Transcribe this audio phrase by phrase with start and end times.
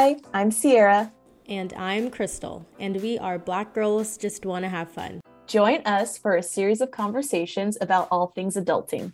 [0.00, 1.12] Hi, I'm Sierra.
[1.48, 5.20] And I'm Krystal, and we are Black Girls Just Want to Have Fun.
[5.48, 9.12] Join us for a series of conversations about all things adulting.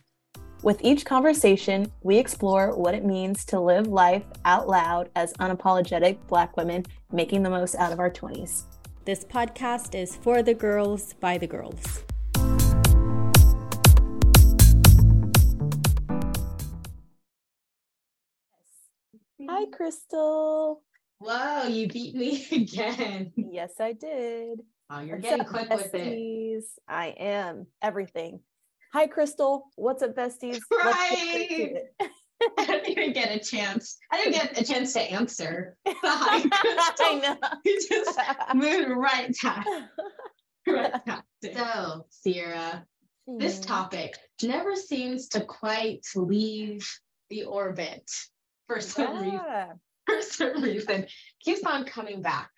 [0.62, 6.18] With each conversation, we explore what it means to live life out loud as unapologetic
[6.26, 8.64] Black women making the most out of our 20s.
[9.06, 12.04] This podcast is for the girls by the girls.
[19.48, 20.76] Hi, Krystal.
[21.18, 23.32] Whoa, you beat me again.
[23.36, 24.60] Yes, I did.
[24.90, 25.92] Oh, you're What's getting up, quick besties?
[25.92, 26.64] with it.
[26.88, 28.40] I am everything.
[28.92, 29.62] Hi, Krystal.
[29.76, 30.60] What's up, besties?
[30.70, 31.74] Right.
[32.58, 33.96] I didn't even get a chance.
[34.12, 35.76] I didn't get a chance to answer.
[35.86, 36.94] Hi, Krystal.
[37.00, 37.36] I know.
[37.64, 38.20] You just
[38.54, 39.68] moved right past.
[40.66, 42.86] Right past so, Sierra,
[43.28, 43.38] mm.
[43.38, 43.64] this hmm.
[43.64, 46.88] topic never seems to quite leave
[47.30, 48.10] the orbit
[48.66, 49.66] for some yeah.
[49.66, 49.80] reason.
[50.06, 51.06] For some reason,
[51.40, 52.50] keeps on coming back.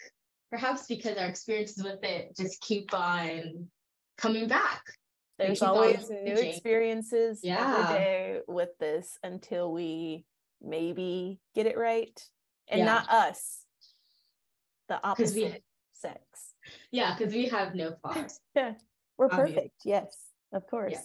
[0.50, 3.68] Perhaps because our experiences with it just keep on
[4.16, 4.82] coming back.
[5.38, 7.76] There's always new experiences yeah.
[7.78, 10.24] every day with this until we
[10.62, 12.18] maybe get it right.
[12.68, 12.84] And yeah.
[12.84, 13.60] not us,
[14.88, 16.20] the opposite we, sex.
[16.90, 18.40] Yeah, because we have no flaws.
[18.54, 18.72] yeah,
[19.18, 19.82] we're perfect.
[19.84, 20.16] Yes,
[20.52, 20.96] of course.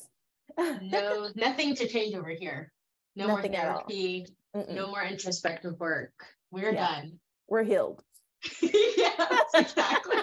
[0.57, 0.77] Yeah.
[0.81, 2.71] no, nothing to change over here.
[3.15, 4.25] No nothing more therapy.
[4.53, 6.13] No more introspective work.
[6.51, 7.01] We're yeah.
[7.01, 7.19] done.
[7.47, 8.03] We're healed.
[8.61, 10.17] yes, exactly.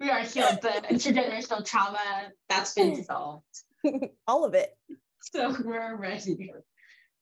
[0.00, 0.60] we are healed.
[0.60, 3.44] The intergenerational trauma that's been dissolved.
[4.26, 4.76] All of it.
[5.20, 6.52] So we're ready.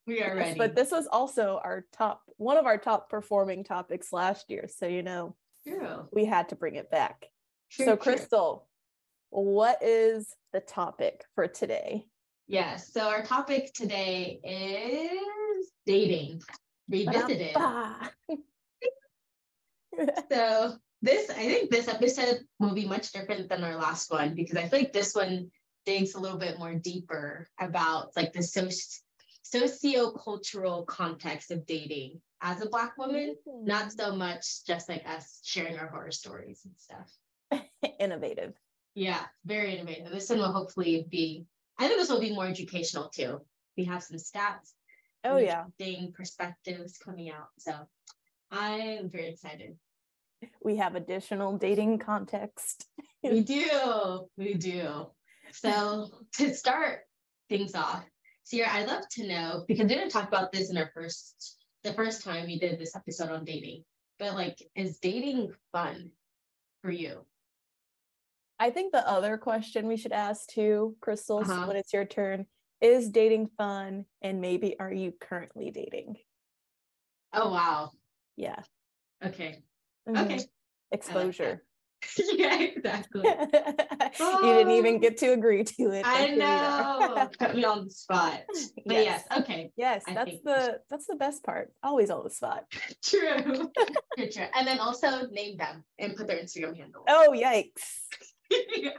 [0.07, 0.59] We are ready.
[0.59, 4.69] But this was also our top, one of our top performing topics last year.
[4.69, 6.09] So you know, True.
[6.13, 7.27] we had to bring it back.
[7.71, 8.63] True, so Krystal, true.
[9.29, 12.07] what is the topic for today?
[12.49, 12.93] Yes.
[12.93, 15.10] So our topic today is
[15.91, 16.43] dating
[16.89, 17.53] revisited.
[20.31, 24.57] so this, I think this episode will be much different than our last one because
[24.57, 25.51] I feel like this one
[25.87, 29.01] digs a little bit more deeper about like the soci-
[29.43, 33.67] socio-cultural context of dating as a black woman, mm-hmm.
[33.67, 37.11] not so much just like us sharing our horror stories and stuff.
[37.99, 38.55] innovative.
[38.95, 40.11] Yeah, very innovative.
[40.11, 41.47] This one will hopefully be,
[41.79, 43.41] I think this will be more educational too.
[43.77, 44.73] We have some stats.
[45.25, 45.65] Oh yeah.
[45.79, 47.49] Dating perspectives coming out.
[47.59, 47.75] So
[48.51, 49.77] I'm very excited.
[50.63, 52.87] We have additional dating context.
[53.23, 54.29] we do.
[54.37, 55.07] We do.
[55.53, 56.09] So
[56.39, 57.01] to start
[57.49, 58.05] things off,
[58.45, 61.93] Sierra, I'd love to know because we didn't talk about this in our first the
[61.95, 63.85] first time we did this episode on dating,
[64.19, 66.11] but like, is dating fun
[66.83, 67.25] for you?
[68.59, 71.67] I think the other question we should ask too, Krystal, uh-huh.
[71.67, 72.47] when it's your turn,
[72.81, 74.07] is dating fun?
[74.23, 76.17] And maybe are you currently dating?
[77.33, 77.91] Oh wow.
[78.37, 78.63] Yeah.
[79.25, 79.63] Okay.
[80.09, 80.25] Mm-hmm.
[80.25, 80.41] Okay.
[80.93, 81.63] Exposure.
[82.33, 83.23] yeah, exactly.
[84.21, 86.05] you didn't even get to agree to it.
[86.07, 87.29] I know.
[87.39, 88.41] Put me on the spot.
[88.87, 89.71] But yes, yes okay.
[89.77, 91.73] Yes, I that's the that's the best part.
[91.83, 92.65] Always on the spot.
[93.05, 93.71] True.
[94.17, 94.45] true.
[94.55, 97.05] And then also name them and put their Instagram handle.
[97.09, 98.01] Oh yikes.
[98.51, 98.91] yeah.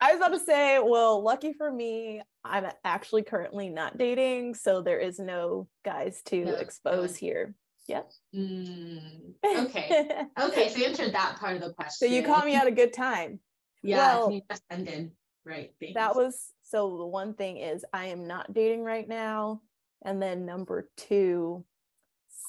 [0.00, 4.82] I was about to say, well, lucky for me, I'm actually currently not dating, so
[4.82, 7.16] there is no guys to no, expose no.
[7.26, 7.54] here.
[7.86, 8.10] Yep.
[8.34, 10.10] Mm, okay.
[10.40, 10.68] okay.
[10.70, 12.08] So you answered that part of the question.
[12.08, 13.40] So you caught me at a good time.
[13.82, 14.16] Yeah.
[14.16, 14.40] Well,
[14.70, 15.12] ended.
[15.44, 15.72] Right.
[15.78, 15.94] Thanks.
[15.94, 19.60] That was so the one thing is I am not dating right now.
[20.02, 21.64] And then number two,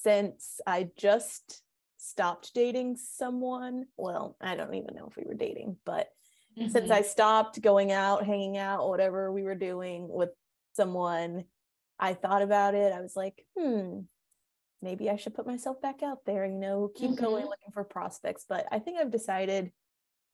[0.04, 1.62] since I just
[1.98, 6.08] stopped dating someone, well, I don't even know if we were dating, but
[6.58, 6.70] mm-hmm.
[6.70, 10.30] since I stopped going out, hanging out, whatever we were doing with
[10.74, 11.46] someone,
[12.00, 12.94] I thought about it.
[12.94, 14.00] I was like, hmm,
[14.82, 17.24] maybe I should put myself back out there, you know, keep mm-hmm.
[17.24, 18.46] going looking for prospects.
[18.48, 19.72] But I think I've decided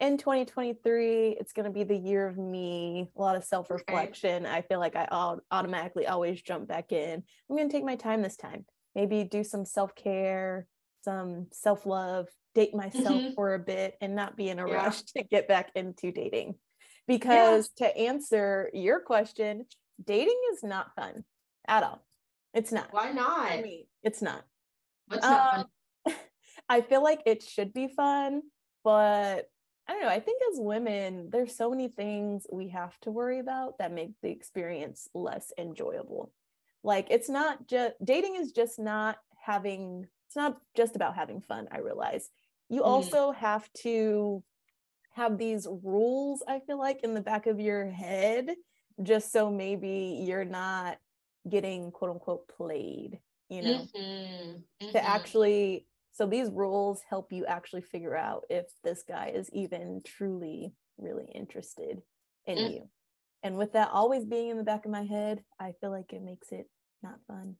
[0.02, 4.48] in 2023, it's going to be the year of me, a lot of self reflection.
[4.48, 5.08] I feel like I
[5.52, 7.24] automatically always jump back in.
[7.50, 10.66] I'm going to take my time this time, maybe do some self care,
[11.06, 13.34] some self love, date myself mm-hmm.
[13.34, 14.76] for a bit, and not be in a yeah.
[14.76, 16.56] rush to get back into dating.
[17.08, 17.88] Because yeah.
[17.88, 19.66] to answer your question,
[20.04, 21.24] dating is not fun
[21.68, 22.06] at all.
[22.54, 22.88] It's not.
[22.92, 23.52] Why not?
[23.52, 24.44] I mean, it's not.
[25.08, 25.68] What's not
[26.08, 26.14] um,
[26.70, 28.42] I feel like it should be fun,
[28.84, 29.50] but
[29.88, 30.10] I don't know.
[30.10, 34.12] I think as women, there's so many things we have to worry about that make
[34.22, 36.32] the experience less enjoyable.
[36.84, 41.68] Like it's not just dating is just not having it's not just about having fun,
[41.72, 42.30] I realize.
[42.72, 42.88] You mm.
[42.88, 44.42] also have to
[45.12, 48.56] have these rules, I feel like, in the back of your head,
[49.04, 50.98] just so maybe you're not
[51.50, 53.20] getting quote unquote played,
[53.50, 54.00] you know, mm-hmm.
[54.00, 54.92] Mm-hmm.
[54.92, 55.86] to actually.
[56.14, 61.32] So these rules help you actually figure out if this guy is even truly, really
[61.34, 62.02] interested
[62.46, 62.74] in mm.
[62.74, 62.90] you.
[63.44, 66.22] And with that always being in the back of my head, I feel like it
[66.22, 66.70] makes it
[67.02, 67.56] not fun.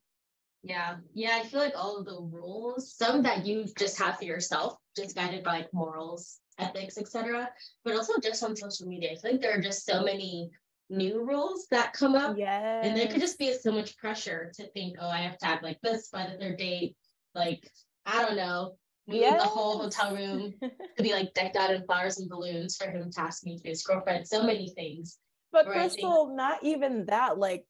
[0.64, 0.98] Yeah.
[1.14, 1.40] Yeah.
[1.42, 5.16] I feel like all of the rules, some that you just have for yourself, just
[5.16, 7.50] guided by like morals, ethics, etc.
[7.84, 9.12] But also just on social media.
[9.12, 10.52] I feel like there are just so many
[10.90, 12.38] new rules that come up.
[12.38, 12.82] Yeah.
[12.84, 15.64] And there could just be so much pressure to think, oh, I have to act
[15.64, 16.96] like this by the third date.
[17.34, 17.68] Like,
[18.06, 18.76] I don't know,
[19.08, 19.42] move yes.
[19.42, 20.54] the whole hotel room
[20.98, 23.64] to be like decked out in flowers and balloons for him to ask me to
[23.64, 24.28] be his girlfriend.
[24.28, 25.18] So many things.
[25.52, 27.66] But Krystal, think- not even that, like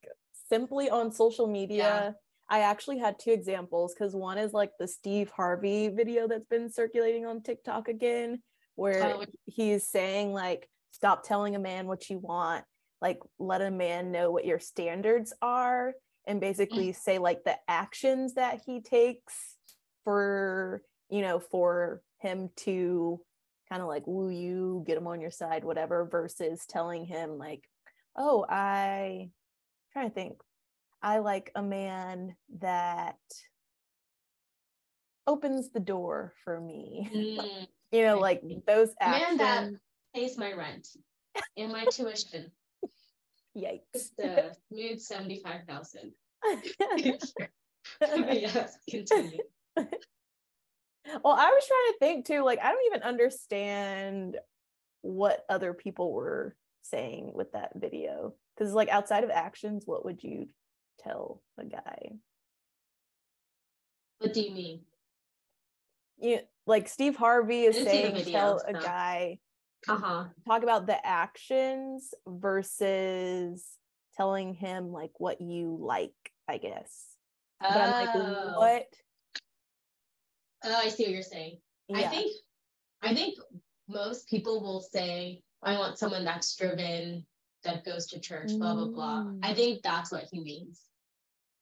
[0.50, 1.78] simply on social media.
[1.78, 2.12] Yeah.
[2.52, 6.70] I actually had two examples because one is like the Steve Harvey video that's been
[6.70, 8.42] circulating on TikTok again,
[8.76, 9.24] where oh.
[9.46, 12.66] he's saying like, stop telling a man what you want,
[13.02, 15.94] like let a man know what your standards are,
[16.28, 16.96] and basically mm.
[16.96, 19.56] say like the actions that he takes
[20.04, 23.22] for you know for him to
[23.70, 27.64] kind of like woo you, get him on your side, whatever, versus telling him like,
[28.18, 29.32] oh, I I'm
[29.94, 30.34] trying to think.
[31.02, 33.18] I like a man that
[35.26, 37.10] opens the door for me.
[37.14, 39.40] Mm, you know, like those actions.
[39.40, 39.80] Man that
[40.16, 40.88] pays my rent
[41.58, 42.52] and my tuition.
[43.58, 44.12] Yikes.
[44.18, 46.12] The mood 75,000.
[46.98, 49.40] yes, continue.
[51.24, 54.38] Well, I was trying to think too, like, I don't even understand
[55.02, 58.36] what other people were saying with that video.
[58.56, 60.48] Because, like, outside of actions, what would you
[61.00, 62.12] tell a guy?
[64.20, 64.82] What do you mean?
[66.20, 69.40] You like Steve Harvey is saying video, tell a guy
[69.88, 70.26] uh-huh.
[70.48, 73.66] talk about the actions versus
[74.16, 76.14] telling him like what you like,
[76.48, 77.16] I guess.
[77.64, 77.68] Oh.
[77.70, 78.60] But I'm like, oh.
[78.60, 78.86] what?
[80.64, 81.58] Oh, I see what you're saying.
[81.88, 82.00] Yeah.
[82.00, 82.32] I think
[83.02, 83.38] I think
[83.88, 87.26] most people will say, I want someone that's driven,
[87.64, 89.32] that goes to church, blah blah blah.
[89.44, 89.56] I mm.
[89.56, 90.82] think that's what he means.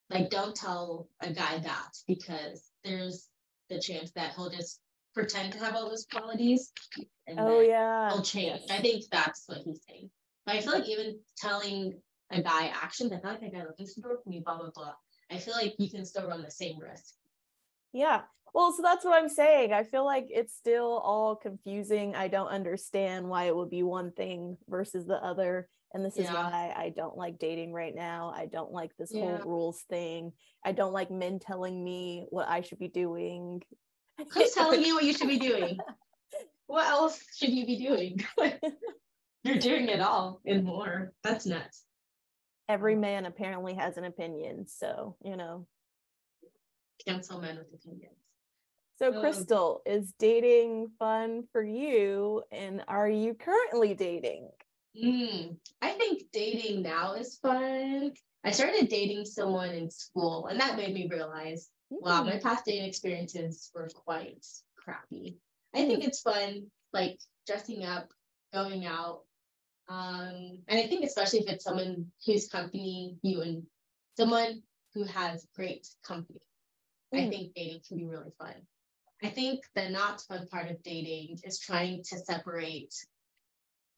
[0.10, 3.28] Like, don't tell a guy that because there's
[3.70, 4.80] the chance that he'll just
[5.14, 6.72] pretend to have all those qualities.
[7.28, 8.62] And oh yeah, he'll change.
[8.72, 10.10] I think that's what he's saying.
[10.46, 12.00] But I feel like even telling
[12.32, 14.94] a guy actions, I feel like a guy looking for me, blah blah blah.
[15.32, 17.14] I feel like you can still run the same risk.
[17.94, 18.22] Yeah.
[18.54, 19.74] Well, so that's what I'm saying.
[19.74, 22.16] I feel like it's still all confusing.
[22.16, 25.70] I don't understand why it would be one thing versus the other.
[25.94, 26.34] And this is yeah.
[26.34, 28.32] why I don't like dating right now.
[28.36, 29.22] I don't like this yeah.
[29.22, 30.34] whole rules thing.
[30.64, 33.64] I don't like men telling me what I should be doing.
[34.34, 35.78] Who's telling you what you should be doing?
[36.68, 38.24] what else should you be doing?
[39.44, 41.14] You're doing it all and more.
[41.24, 41.84] That's nuts.
[42.68, 44.68] Every man apparently has an opinion.
[44.68, 45.66] So, you know.
[47.08, 48.14] Cancel men with opinions.
[49.00, 52.44] So, um, Krystal, is dating fun for you?
[52.52, 54.50] And are you currently dating?
[54.98, 58.14] Mm, I think dating now is fun.
[58.44, 61.98] I started dating someone in school, and that made me realize, mm.
[62.02, 62.42] wow, my mm.
[62.42, 64.46] past dating experiences were quite
[64.78, 65.38] crappy.
[65.76, 66.08] I think mm.
[66.08, 68.10] it's fun, like dressing up,
[68.54, 69.22] going out.
[69.88, 73.64] Um, and I think especially if it's someone whose company you and
[74.18, 74.62] someone
[74.94, 76.42] who has great company,
[77.14, 77.26] mm.
[77.26, 78.56] I think dating can be really fun.
[79.22, 82.94] I think the not fun part of dating is trying to separate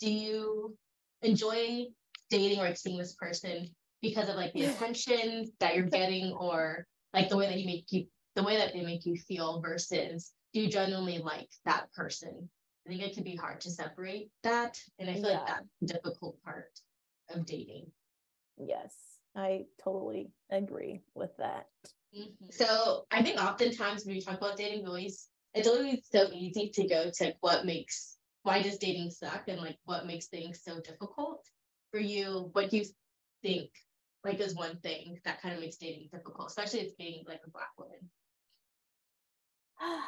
[0.01, 0.75] do you
[1.21, 1.85] enjoy
[2.29, 3.69] dating or seeing this person
[4.01, 7.85] because of like the attention that you're getting or like the way that you make
[7.91, 8.05] you
[8.35, 12.49] the way that they make you feel versus do you genuinely like that person
[12.87, 15.37] i think it can be hard to separate that and i feel yeah.
[15.37, 16.71] like that's the difficult part
[17.29, 17.85] of dating
[18.57, 18.95] yes
[19.35, 21.67] i totally agree with that
[22.17, 22.45] mm-hmm.
[22.49, 26.69] so i think oftentimes when we talk about dating we always it's always so easy
[26.73, 30.79] to go to what makes why does dating suck and like what makes things so
[30.81, 31.45] difficult
[31.91, 32.85] for you what do you
[33.41, 33.69] think
[34.23, 37.49] like is one thing that kind of makes dating difficult especially if being like a
[37.49, 38.09] black woman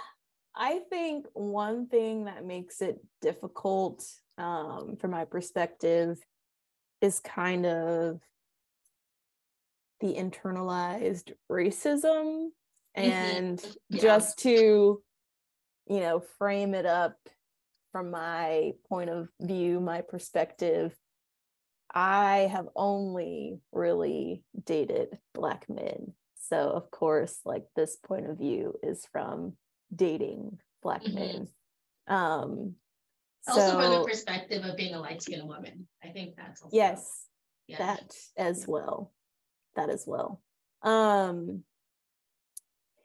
[0.55, 4.03] i think one thing that makes it difficult
[4.37, 6.17] um, from my perspective
[7.01, 8.19] is kind of
[9.99, 12.49] the internalized racism
[12.97, 13.01] mm-hmm.
[13.01, 14.01] and yeah.
[14.01, 15.01] just to
[15.87, 17.15] you know frame it up
[17.93, 20.93] from my point of view, my perspective,
[21.93, 26.13] I have only really dated Black men.
[26.35, 29.53] So, of course, like this point of view is from
[29.95, 31.15] dating Black mm-hmm.
[31.15, 31.47] men.
[32.07, 32.73] Um,
[33.47, 36.75] also, so, from the perspective of being a light skinned woman, I think that's also,
[36.75, 37.27] yes,
[37.67, 37.77] yeah.
[37.77, 39.13] that as well.
[39.75, 40.41] That as well.
[40.81, 41.63] Um,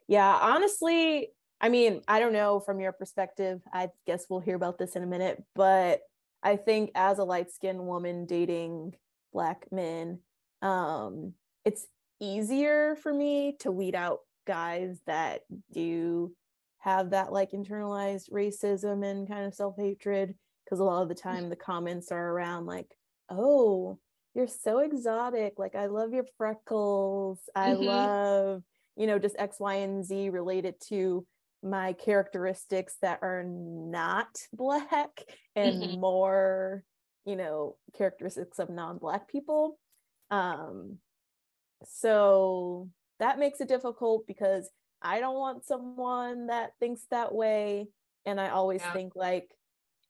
[0.07, 1.29] yeah, honestly,
[1.61, 3.61] I mean, I don't know from your perspective.
[3.73, 6.01] I guess we'll hear about this in a minute, but
[6.41, 8.95] I think as a light skinned woman dating
[9.33, 10.19] black men,
[10.61, 11.33] um,
[11.65, 11.85] it's
[12.19, 16.31] easier for me to weed out guys that do
[16.79, 21.49] have that like internalized racism and kind of self-hatred because a lot of the time
[21.49, 22.87] the comments are around like
[23.29, 23.99] oh
[24.33, 27.83] you're so exotic like i love your freckles i mm-hmm.
[27.83, 28.63] love
[28.95, 31.25] you know just x y and z related to
[31.63, 35.23] my characteristics that are not black
[35.55, 35.99] and mm-hmm.
[35.99, 36.83] more
[37.25, 39.77] you know characteristics of non-black people
[40.31, 40.97] um
[41.85, 42.89] so
[43.19, 44.69] that makes it difficult because
[45.01, 47.87] i don't want someone that thinks that way
[48.25, 48.93] and i always yeah.
[48.93, 49.53] think like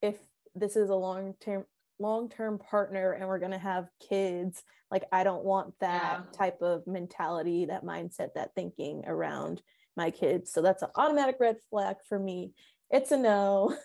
[0.02, 0.18] if
[0.56, 1.66] this is a long term
[2.00, 6.38] long term partner and we're going to have kids like i don't want that yeah.
[6.38, 9.62] type of mentality that mindset that thinking around
[10.00, 12.54] my kids so that's an automatic red flag for me
[12.90, 13.76] it's a no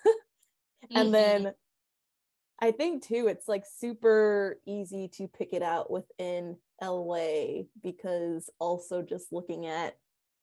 [0.94, 1.12] and mm-hmm.
[1.12, 1.54] then
[2.60, 9.02] i think too it's like super easy to pick it out within la because also
[9.02, 9.96] just looking at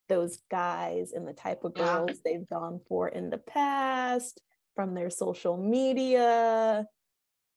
[0.10, 2.16] those guys and the type of girls yeah.
[2.26, 4.42] they've gone for in the past
[4.76, 6.86] from their social media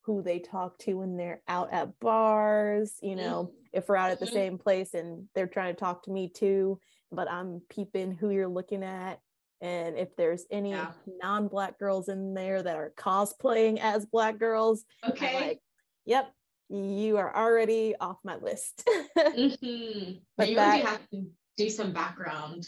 [0.02, 3.56] who they talk to when they're out at bars you know mm-hmm.
[3.72, 4.34] if we're out at the mm-hmm.
[4.34, 6.78] same place and they're trying to talk to me too
[7.14, 9.20] but i'm peeping who you're looking at
[9.60, 10.90] and if there's any yeah.
[11.22, 15.60] non-black girls in there that are cosplaying as black girls okay like
[16.04, 16.32] yep
[16.70, 18.82] you are already off my list
[19.18, 20.12] mm-hmm.
[20.36, 21.24] but you that, have to
[21.56, 22.66] do some background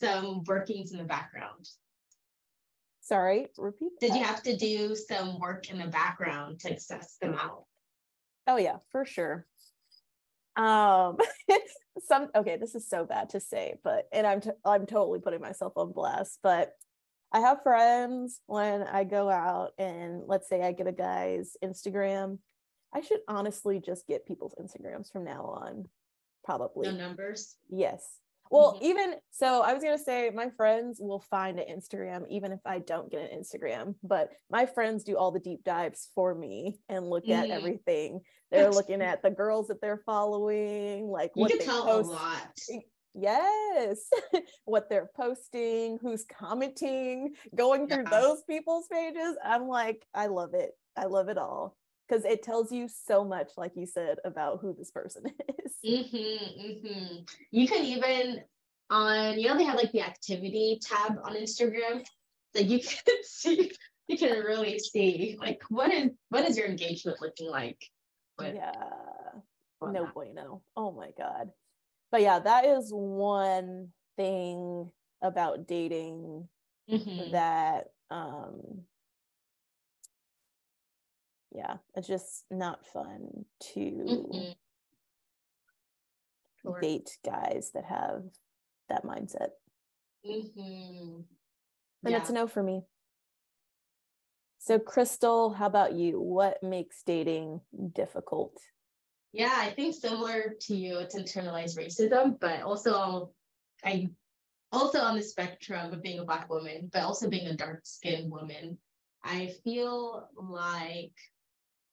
[0.00, 1.66] some workings in the background
[3.04, 3.90] Sorry, repeat.
[4.00, 4.18] Did that.
[4.18, 7.64] you have to do some work in the background to assess them out?
[8.46, 9.46] Oh yeah, for sure.
[10.56, 11.18] Um,
[12.06, 15.40] some okay, this is so bad to say, but and I'm t- I'm totally putting
[15.40, 16.72] myself on blast, but
[17.32, 22.38] I have friends when I go out and let's say I get a guy's Instagram.
[22.94, 25.88] I should honestly just get people's Instagrams from now on.
[26.44, 26.86] Probably.
[26.86, 27.56] No numbers?
[27.68, 28.06] Yes.
[28.50, 28.84] Well, mm-hmm.
[28.84, 32.78] even so, I was gonna say my friends will find an Instagram even if I
[32.78, 33.94] don't get an Instagram.
[34.02, 37.44] But my friends do all the deep dives for me and look mm-hmm.
[37.44, 38.20] at everything.
[38.50, 42.08] They're looking at the girls that they're following, like you what they post.
[42.08, 42.60] a lot.
[43.16, 44.08] Yes,
[44.64, 48.20] what they're posting, who's commenting, going through yeah.
[48.20, 49.36] those people's pages.
[49.44, 50.72] I'm like, I love it.
[50.96, 51.76] I love it all
[52.08, 55.24] because it tells you so much, like you said, about who this person
[55.64, 55.72] is.
[55.84, 57.16] Mm-hmm, mm-hmm.
[57.50, 58.42] You can even
[58.90, 62.04] on you know they have like the activity tab on Instagram,
[62.54, 63.72] like you can see
[64.08, 67.78] you can really see like what is what is your engagement looking like.
[68.38, 68.72] With, yeah,
[69.80, 70.14] no that.
[70.14, 70.62] bueno.
[70.76, 71.50] Oh my god,
[72.10, 74.90] but yeah, that is one thing
[75.22, 76.48] about dating
[76.90, 77.32] mm-hmm.
[77.32, 78.82] that um
[81.54, 83.44] yeah, it's just not fun
[83.74, 84.50] to mm-hmm.
[86.62, 86.80] sure.
[86.80, 88.24] date guys that have
[88.88, 89.50] that mindset.
[90.26, 91.20] Mm-hmm.
[92.04, 92.18] And yeah.
[92.18, 92.82] it's a no for me.
[94.58, 96.20] So, Krystal, how about you?
[96.20, 97.60] What makes dating
[97.94, 98.58] difficult?
[99.32, 103.30] Yeah, I think similar to you, it's internalized racism, but also
[103.84, 104.10] I
[104.72, 108.30] also on the spectrum of being a black woman, but also being a dark skinned
[108.30, 108.78] woman.
[109.22, 111.12] I feel like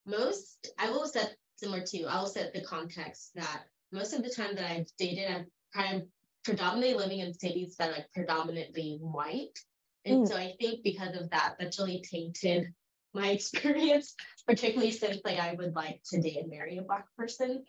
[0.06, 4.30] most I will set similar to I will set the context that most of the
[4.30, 6.08] time that I've dated, I'm
[6.44, 9.58] predominantly living in cities that are like predominantly white.
[10.06, 10.28] And mm.
[10.28, 12.74] so I think because of that, that's really tainted
[13.14, 14.16] my experience,
[14.48, 17.64] particularly since like I would like to date and marry a black person.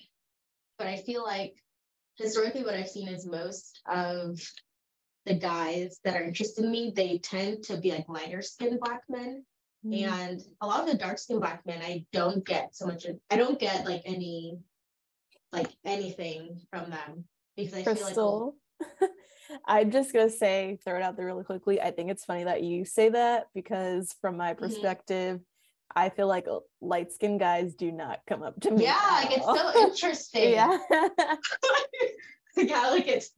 [0.78, 1.54] But I feel like
[2.16, 4.40] historically what I've seen is most of
[5.26, 9.02] the guys that are interested in me, they tend to be like lighter skinned black
[9.08, 9.44] men.
[9.84, 10.08] Mm.
[10.08, 13.36] And a lot of the dark skinned black men, I don't get so much, I
[13.36, 14.58] don't get like any,
[15.52, 17.24] like anything from them
[17.56, 18.14] because I Krystal.
[18.14, 18.54] feel
[19.00, 19.10] like.
[19.66, 21.80] I'm just gonna say, throw it out there really quickly.
[21.80, 24.64] I think it's funny that you say that because, from my mm-hmm.
[24.64, 25.98] perspective, mm-hmm.
[25.98, 26.46] I feel like
[26.80, 28.84] light skinned guys do not come up to me.
[28.84, 30.52] Yeah, like it's so interesting.
[30.52, 30.78] yeah.
[32.56, 33.32] like it's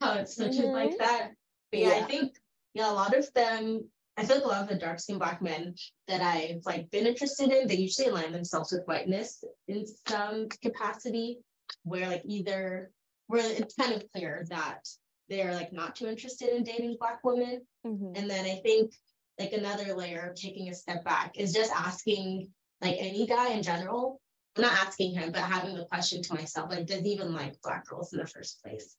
[0.00, 0.72] how it's such mm-hmm.
[0.72, 1.30] like that.
[1.70, 2.36] But yeah, yeah, I think
[2.74, 3.84] yeah, a lot of them
[4.16, 5.74] I feel like a lot of the dark skinned black men
[6.06, 11.38] that I've like been interested in, they usually align themselves with whiteness in some capacity,
[11.84, 12.90] where like either
[13.28, 14.86] where it's kind of clear that
[15.28, 17.62] they're like not too interested in dating black women.
[17.86, 18.12] Mm-hmm.
[18.16, 18.92] And then I think
[19.40, 22.48] like another layer of taking a step back is just asking
[22.82, 24.20] like any guy in general,
[24.56, 27.62] I'm not asking him, but having the question to myself, like, does he even like
[27.62, 28.96] black girls in the first place?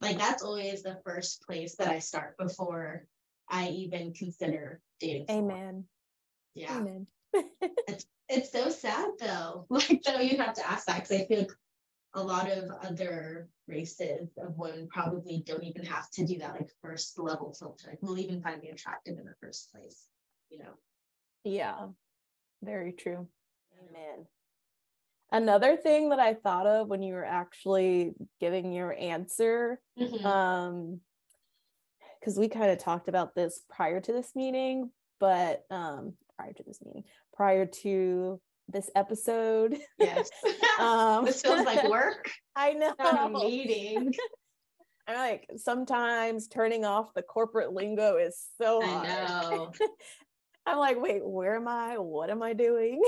[0.00, 3.06] like that's always the first place that I start before
[3.48, 5.26] I even consider dating.
[5.30, 5.84] Amen.
[6.54, 6.78] Yeah.
[6.78, 7.06] Amen.
[7.88, 9.66] it's, it's so sad though.
[9.70, 11.52] Like though you have to ask that because I feel like
[12.14, 16.70] a lot of other races of women probably don't even have to do that like
[16.82, 17.88] first level filter.
[17.90, 20.06] Like will even find me attractive in the first place,
[20.50, 20.72] you know.
[21.44, 21.88] Yeah.
[22.62, 23.28] Very true.
[23.78, 24.26] Amen.
[25.32, 30.24] Another thing that I thought of when you were actually giving your answer, mm-hmm.
[30.24, 31.00] um,
[32.26, 34.90] because we kind of talked about this prior to this meeting,
[35.20, 39.78] but um, prior to this meeting, prior to this episode.
[39.96, 40.28] Yes.
[40.80, 42.28] um, this feels like work.
[42.56, 42.92] I know.
[42.98, 44.12] Not a meeting.
[45.06, 49.06] I'm like sometimes turning off the corporate lingo is so hard.
[49.06, 49.72] I know.
[50.66, 51.98] I'm like, wait, where am I?
[51.98, 53.00] What am I doing?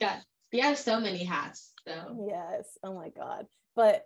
[0.00, 0.20] yeah,
[0.50, 1.72] you have so many hats.
[1.86, 2.78] So yes.
[2.82, 3.44] Oh my god.
[3.76, 4.04] But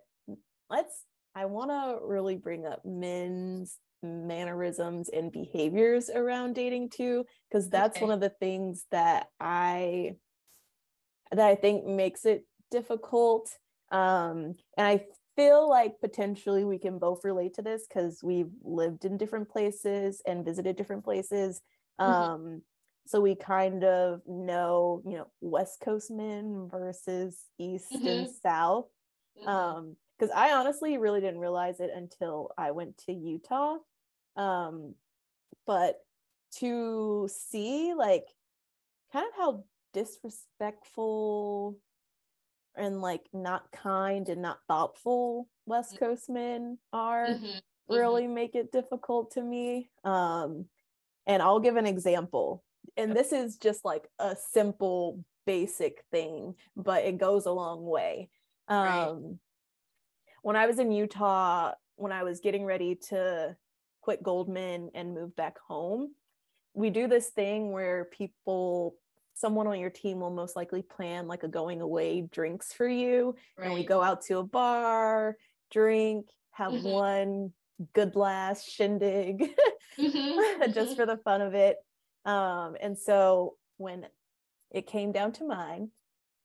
[0.68, 1.04] let's.
[1.36, 7.96] I want to really bring up men's mannerisms and behaviors around dating too, because that's
[7.96, 8.04] okay.
[8.04, 10.16] one of the things that I
[11.30, 13.50] that I think makes it difficult.
[13.90, 15.04] Um, and I
[15.36, 20.22] feel like potentially we can both relate to this because we've lived in different places
[20.26, 21.60] and visited different places.
[22.00, 22.12] Mm-hmm.
[22.12, 22.56] Um, mm-hmm.
[23.06, 28.06] So we kind of know, you know, West Coast men versus East mm-hmm.
[28.06, 28.86] and South.
[29.38, 29.48] Mm-hmm.
[29.48, 33.78] Um, because I honestly really didn't realize it until I went to Utah.
[34.36, 34.94] Um,
[35.66, 36.00] but
[36.58, 38.26] to see like
[39.12, 41.78] kind of how disrespectful
[42.76, 45.98] and like not kind and not thoughtful West.
[45.98, 47.44] Coast men are mm-hmm.
[47.44, 47.94] mm-hmm.
[47.94, 48.34] really mm-hmm.
[48.34, 49.90] make it difficult to me.
[50.04, 50.66] Um,
[51.26, 52.62] and I'll give an example.
[52.96, 58.28] And this is just like a simple, basic thing, but it goes a long way.
[58.68, 59.14] Um, right.
[60.42, 63.56] When I was in Utah, when I was getting ready to
[64.04, 66.10] quit Goldman and move back home,
[66.74, 68.96] we do this thing where people
[69.32, 73.34] someone on your team will most likely plan like a going away drinks for you
[73.56, 73.64] right.
[73.64, 75.36] and we go out to a bar
[75.72, 76.88] drink have mm-hmm.
[76.88, 77.52] one
[77.94, 79.50] good last shindig
[79.98, 80.62] mm-hmm.
[80.72, 80.94] just mm-hmm.
[80.94, 81.76] for the fun of it
[82.26, 84.06] um, and so when
[84.70, 85.88] it came down to mine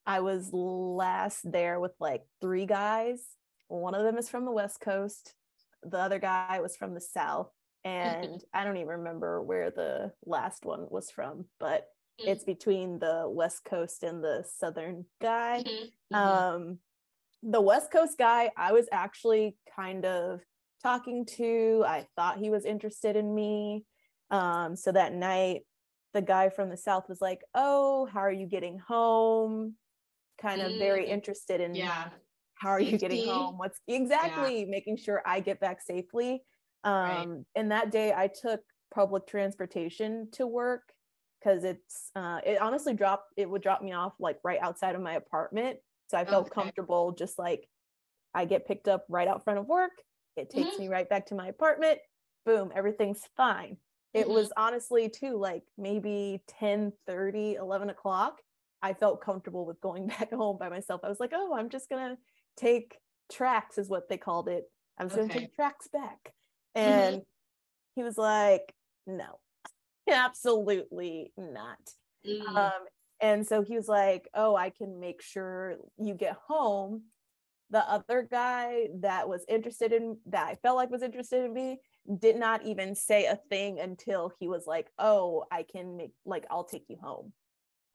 [0.07, 3.21] i was last there with like three guys
[3.67, 5.35] one of them is from the west coast
[5.83, 7.49] the other guy was from the south
[7.85, 8.23] mm-hmm.
[8.23, 11.87] and i don't even remember where the last one was from but
[12.19, 12.29] mm-hmm.
[12.29, 16.15] it's between the west coast and the southern guy mm-hmm.
[16.15, 16.15] mm-hmm.
[16.15, 16.79] um
[17.43, 20.39] the west coast guy i was actually kind of
[20.81, 23.83] talking to i thought he was interested in me
[24.31, 25.61] um so that night
[26.13, 29.75] the guy from the south was like oh how are you getting home
[30.41, 31.13] kind of very mm-hmm.
[31.13, 32.09] interested in yeah
[32.59, 34.65] how are you getting home what's exactly yeah.
[34.67, 36.43] making sure i get back safely
[36.83, 37.27] um right.
[37.55, 38.61] and that day i took
[38.93, 40.83] public transportation to work
[41.39, 45.01] because it's uh, it honestly dropped it would drop me off like right outside of
[45.01, 46.61] my apartment so i felt okay.
[46.61, 47.67] comfortable just like
[48.33, 49.91] i get picked up right out front of work
[50.35, 50.83] it takes mm-hmm.
[50.83, 51.99] me right back to my apartment
[52.45, 53.77] boom everything's fine
[54.13, 54.33] it mm-hmm.
[54.33, 58.39] was honestly too like maybe 10 30 11 o'clock
[58.81, 61.89] i felt comfortable with going back home by myself i was like oh i'm just
[61.89, 62.17] gonna
[62.57, 62.97] take
[63.31, 64.65] TRAX is what they called it
[64.97, 65.27] i'm just okay.
[65.27, 66.33] gonna take TRAX back
[66.75, 66.89] mm-hmm.
[66.89, 67.23] and mm-hmm.
[67.95, 68.73] he was like
[69.05, 69.39] no
[70.11, 71.77] absolutely not.
[72.27, 72.47] Mm.
[72.47, 72.71] Um,
[73.21, 77.03] and so he was like, Oh, I can make sure you get home.
[77.71, 81.79] The other guy that was interested in that I felt like was interested in me
[82.17, 86.45] did not even say a thing until he was like, Oh, I can make like
[86.49, 87.33] I'll take you home.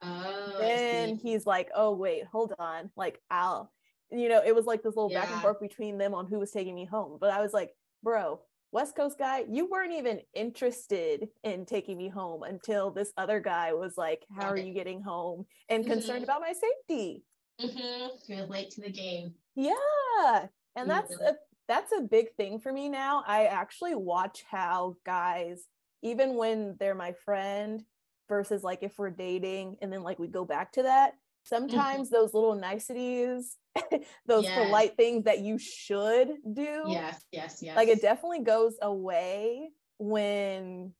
[0.01, 2.91] Oh, then he's like, Oh, wait, hold on.
[2.95, 3.71] Like, I'll,
[4.19, 5.21] you know, it was like this little yeah.
[5.21, 7.17] back and forth between them on who was taking me home.
[7.19, 7.71] But I was like,
[8.03, 13.39] Bro, West Coast guy, you weren't even interested in taking me home until this other
[13.39, 15.45] guy was like, How are you getting home?
[15.69, 15.93] and mm-hmm.
[15.93, 17.23] concerned about my safety.
[17.61, 18.31] Mm-hmm.
[18.31, 19.33] You're late to the game.
[19.55, 20.47] Yeah.
[20.75, 21.27] And that's mm-hmm.
[21.27, 21.33] a
[21.67, 23.23] that's a big thing for me now.
[23.25, 25.63] I actually watch how guys,
[26.03, 27.83] even when they're my friend,
[28.27, 31.13] versus like if we're dating and then like we go back to that.
[31.45, 32.15] Sometimes mm-hmm.
[32.15, 33.55] those little niceties
[34.25, 34.65] those yes.
[34.65, 40.91] polite things that you should do yes yes yes like it definitely goes away when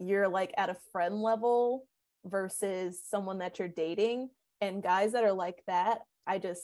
[0.00, 1.86] you're like at a friend level
[2.24, 4.28] versus someone that you're dating
[4.60, 6.62] and guys that are like that i just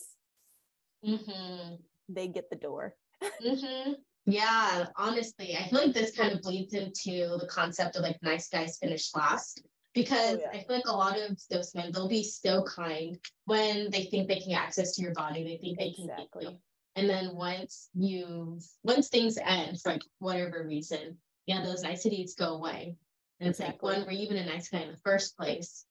[1.06, 1.74] mm-hmm.
[2.08, 2.94] they get the door
[3.44, 3.92] mm-hmm.
[4.24, 8.48] yeah honestly i feel like this kind of bleeds into the concept of like nice
[8.48, 9.62] guys finish last
[9.96, 10.60] because oh, yeah.
[10.60, 14.28] I feel like a lot of those men they'll be so kind when they think
[14.28, 15.42] they can get access to your body.
[15.42, 16.44] They think they exactly.
[16.44, 16.58] can you.
[16.96, 22.56] And then once you once things end for like whatever reason, yeah, those niceties go
[22.56, 22.94] away.
[23.40, 23.88] And it's exactly.
[23.88, 25.86] like one, were you even a nice guy in the first place?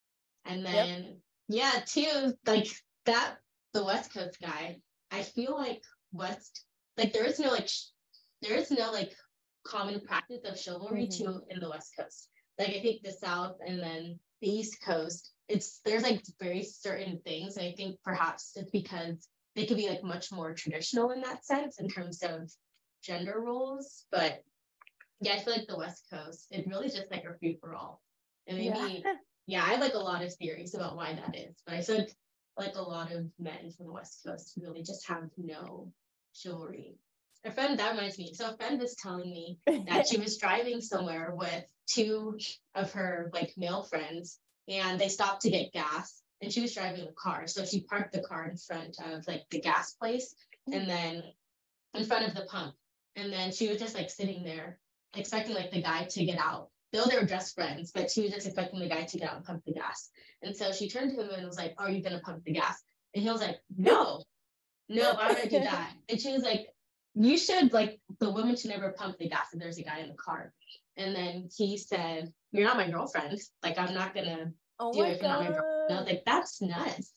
[0.45, 1.73] And then yep.
[1.73, 2.67] yeah, two, like
[3.07, 3.37] that
[3.73, 4.77] the West Coast guy,
[5.11, 6.63] I feel like West
[6.95, 7.87] like there is no like sh-
[8.43, 9.15] there is no like
[9.65, 11.23] common practice of chivalry mm-hmm.
[11.23, 12.29] too in the West Coast.
[12.57, 17.19] Like I think the South and then the East Coast, it's there's like very certain
[17.25, 17.57] things.
[17.57, 21.45] And I think perhaps it's because they could be like much more traditional in that
[21.45, 22.51] sense in terms of
[23.03, 24.05] gender roles.
[24.11, 24.43] But
[25.21, 28.01] yeah, I feel like the West Coast, it really just like a free for all.
[28.47, 29.13] And maybe yeah.
[29.47, 31.55] yeah, I have like a lot of theories about why that is.
[31.65, 32.07] But I said
[32.57, 35.91] like a lot of men from the West Coast really just have no
[36.33, 36.95] chivalry.
[37.45, 38.33] A friend that reminds me.
[38.33, 42.39] So a friend was telling me that she was driving somewhere with two
[42.73, 46.21] of her like male friends, and they stopped to get gas.
[46.41, 49.43] And she was driving the car, so she parked the car in front of like
[49.49, 50.35] the gas place,
[50.71, 50.87] and mm.
[50.87, 51.23] then
[51.93, 52.75] in front of the pump.
[53.15, 54.77] And then she was just like sitting there,
[55.15, 56.69] expecting like the guy to get out.
[56.91, 59.37] Though they were just friends, but she was just expecting the guy to get out
[59.37, 60.09] and pump the gas.
[60.41, 62.81] And so she turned to him and was like, Are you gonna pump the gas?
[63.13, 64.23] And he was like, No,
[64.89, 65.93] no, why going to do that?
[66.09, 66.67] And she was like,
[67.15, 70.09] you should like the woman should never pump the gas if there's a guy in
[70.09, 70.53] the car.
[70.97, 73.39] And then he said, You're not my girlfriend.
[73.63, 75.65] Like I'm not gonna oh do it if you're my girlfriend.
[75.89, 77.11] And I was like, that's nuts.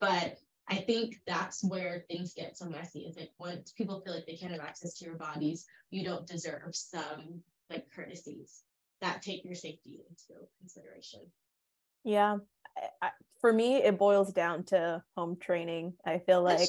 [0.00, 3.00] But I think that's where things get so messy.
[3.00, 6.26] Is like once people feel like they can't have access to your bodies, you don't
[6.26, 8.62] deserve some like courtesies
[9.02, 11.20] that take your safety into consideration.
[12.04, 12.38] Yeah.
[13.02, 15.94] I, for me, it boils down to home training.
[16.04, 16.68] I feel like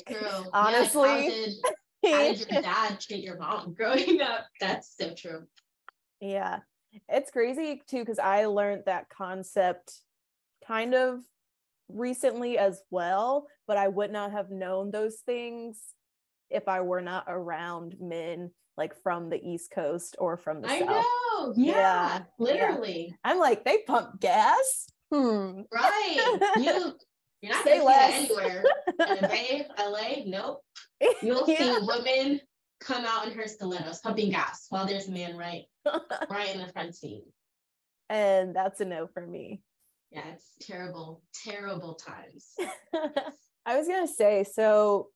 [0.53, 1.71] honestly, yeah,
[2.03, 4.45] how, did, your dad treat your mom growing up?
[4.59, 5.43] That's so true.
[6.19, 6.59] Yeah,
[7.09, 10.01] it's crazy too because I learned that concept
[10.67, 11.19] kind of
[11.89, 15.79] recently as well, but I would not have known those things
[16.49, 20.79] if I were not around men like from the East Coast or from the I
[20.79, 20.89] South.
[20.89, 21.53] know.
[21.55, 22.23] Yeah, yeah.
[22.39, 23.07] literally.
[23.09, 23.15] Yeah.
[23.23, 24.87] I'm like, they pump gas.
[25.11, 25.61] Hmm.
[25.71, 26.37] Right.
[26.57, 26.93] You
[27.41, 28.27] you're not Say gonna less.
[28.27, 28.63] see that anywhere.
[29.09, 30.61] In the Bay, LA, nope.
[31.21, 31.79] You'll yeah.
[31.79, 32.41] see women
[32.79, 35.63] come out in her stilettos pumping gas while there's a man right
[36.29, 37.23] right in the front seat.
[38.09, 39.61] And that's a no for me.
[40.11, 42.53] Yeah, it's terrible, terrible times.
[43.65, 45.09] I was gonna say, so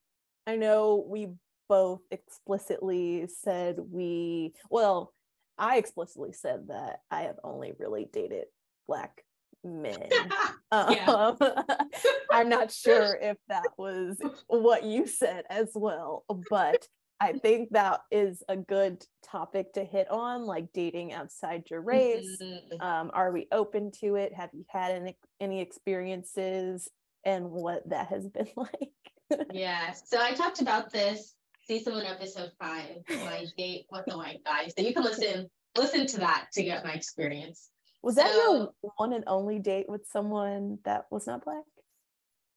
[0.46, 1.30] I know we
[1.70, 5.14] both explicitly said we well,
[5.58, 8.46] I explicitly said that I have only really dated
[8.88, 9.24] black
[9.64, 10.10] men.
[10.72, 11.38] um,
[12.32, 16.88] I'm not sure if that was what you said as well, but
[17.20, 22.38] I think that is a good topic to hit on, like dating outside your race.
[22.42, 22.82] Mm-hmm.
[22.82, 24.34] Um, are we open to it?
[24.34, 26.90] Have you had any, any experiences
[27.24, 29.48] and what that has been like?
[29.54, 29.94] yeah.
[29.94, 31.36] So I talked about this
[31.68, 34.68] season one, episode five, my date with the white guy.
[34.76, 35.48] So you can listen
[35.78, 37.70] listen to that to get my experience.
[38.04, 41.64] Was that so, your one and only date with someone that was not black?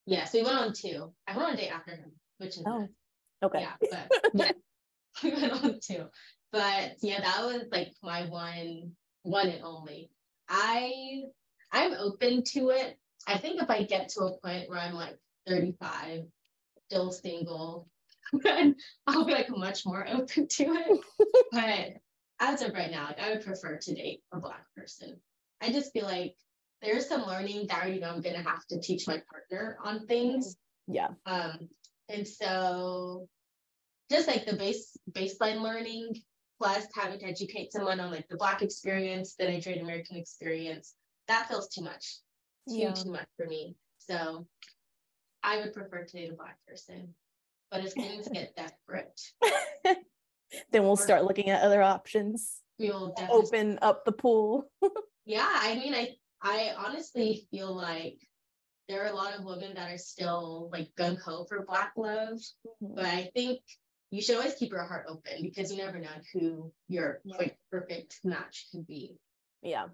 [0.07, 1.13] Yeah, so we went on two.
[1.27, 2.89] I went on a date after him, which is oh,
[3.43, 3.61] okay.
[3.61, 4.53] Yeah, but yeah,
[5.23, 6.07] we went on two.
[6.53, 10.11] But yeah, that was like my one, one and only.
[10.49, 11.23] I
[11.73, 12.97] I'm open to it.
[13.27, 16.25] I think if I get to a point where I'm like 35,
[16.89, 17.89] still single,
[18.43, 18.77] then
[19.07, 21.01] I'll be like much more open to it.
[21.53, 21.89] but
[22.41, 25.21] as of right now, like I would prefer to date a black person.
[25.61, 26.35] I just feel like
[26.83, 30.57] there's some learning that already know I'm gonna have to teach my partner on things.
[30.87, 31.09] Yeah.
[31.27, 31.69] Um,
[32.09, 33.29] and so
[34.11, 36.15] just like the base baseline learning
[36.61, 40.95] plus having to educate someone on like the black experience, the Nigerian American experience,
[41.29, 42.19] that feels too much.
[42.69, 42.93] Too yeah.
[42.93, 43.77] too much for me.
[43.99, 44.47] So
[45.43, 47.15] I would prefer to date a black person.
[47.71, 49.21] But if things get desperate,
[50.71, 52.61] then we'll start looking at other options.
[52.79, 54.71] We'll open up the pool.
[55.25, 58.19] yeah, I mean, I I honestly feel like
[58.89, 62.39] there are a lot of women that are still like gung ho for black love,
[62.67, 62.95] mm-hmm.
[62.95, 63.61] but I think
[64.11, 68.21] you should always keep your heart open because you never know who your like perfect
[68.25, 69.17] match could be.
[69.63, 69.87] Yeah.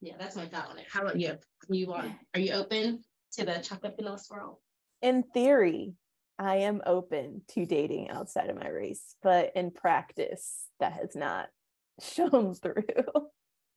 [0.00, 0.86] yeah, that's my thought on it.
[0.90, 1.36] How about you?
[1.68, 4.60] You are are you open to the chocolate vanilla swirl?
[5.02, 5.94] In theory,
[6.38, 11.48] I am open to dating outside of my race, but in practice, that has not
[12.00, 12.84] shown through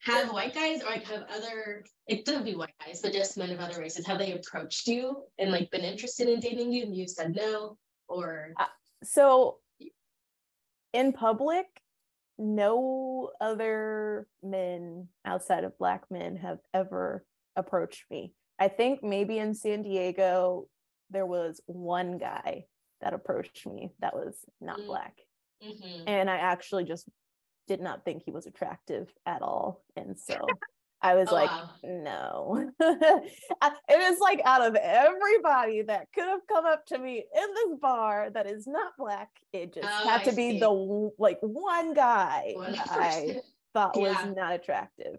[0.02, 3.50] have white guys or like have other it doesn't be white guys but just men
[3.52, 6.96] of other races have they approached you and like been interested in dating you and
[6.96, 8.66] you said no or uh,
[9.04, 9.58] so
[10.94, 11.66] in public
[12.38, 17.26] no other men outside of black men have ever
[17.58, 20.66] approached me i think maybe in san diego
[21.10, 22.64] there was one guy
[23.02, 24.86] that approached me that was not Mm.
[24.88, 25.18] black.
[25.64, 26.04] Mhm.
[26.06, 27.08] And I actually just
[27.70, 29.84] did not think he was attractive at all.
[29.96, 30.60] And so
[31.02, 31.70] I was Oh, like, wow.
[31.84, 32.72] no.
[33.92, 37.80] It is like out of everybody that could have come up to me in this
[37.80, 40.60] bar that is not black, it just Oh, had I to be see.
[40.60, 42.56] the like one guy
[42.90, 43.38] I
[43.74, 45.14] thought was not attractive.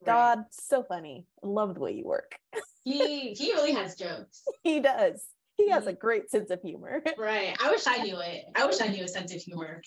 [0.00, 0.06] Right.
[0.06, 1.26] God, so funny.
[1.42, 2.36] Love the way you work.
[2.84, 4.44] He he really has jokes.
[4.62, 5.24] he does.
[5.56, 5.98] He has a Mhm.
[5.98, 7.02] great sense of humor.
[7.18, 7.56] Right.
[7.60, 8.44] I wish I knew it.
[8.54, 9.82] I wish I knew a sense of humor.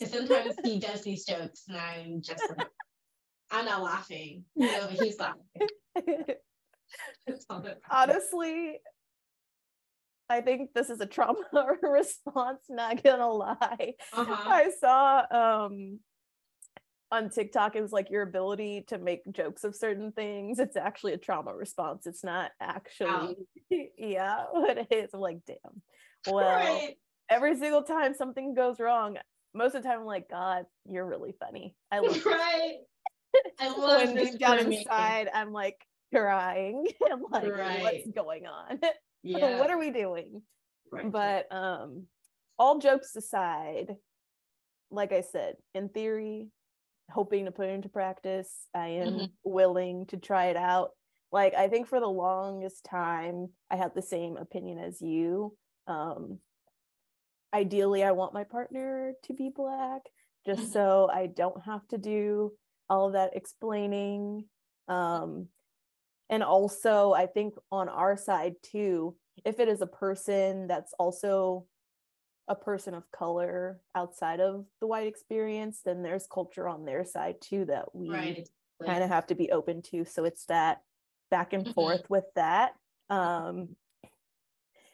[0.00, 2.66] Because sometimes he does these jokes and I'm just like,
[3.50, 4.44] I'm not laughing.
[4.54, 5.42] You know, but he's laughing.
[7.26, 8.16] That's all that matters.
[8.32, 8.78] Honestly,
[10.30, 11.44] I think this is a trauma
[11.82, 13.94] response, not gonna lie.
[14.12, 14.36] Uh-huh.
[14.48, 15.98] I saw um
[17.12, 20.60] on TikTok it was like your ability to make jokes of certain things.
[20.60, 22.06] It's actually a trauma response.
[22.06, 23.36] It's not actually
[23.98, 25.10] yeah, what it is.
[25.12, 25.82] I'm like, damn.
[26.30, 26.94] Well, Right.
[27.28, 29.16] every single time something goes wrong,
[29.54, 31.74] most of the time I'm like, God, you're really funny.
[31.90, 32.78] I love Right.
[33.58, 38.80] I love when this down inside I'm like crying and like what's going on?
[39.22, 39.58] Yeah.
[39.58, 40.42] what are we doing?
[40.90, 41.10] Right.
[41.10, 42.06] But um
[42.58, 43.96] all jokes aside,
[44.90, 46.48] like I said, in theory,
[47.10, 49.30] hoping to put it into practice, I am Mhm.
[49.44, 50.90] willing to try it out.
[51.32, 55.56] Like I think for the longest time I had the same opinion as you.
[55.86, 56.40] Um
[57.54, 60.02] ideally I want my partner to be black
[60.46, 60.72] just Mhm.
[60.72, 62.52] so I don't have to do
[62.88, 64.46] all of that explaining.
[64.88, 65.48] Um
[66.30, 71.66] and also I think on our side too, if it is a person that's also
[72.48, 77.36] a person of color outside of the white experience, then there's culture on their side
[77.40, 78.48] too that we right.
[78.84, 80.04] kind of have to be open to.
[80.04, 80.82] So it's that
[81.30, 81.74] back and Mhm.
[81.74, 82.74] forth with that.
[83.10, 83.76] Um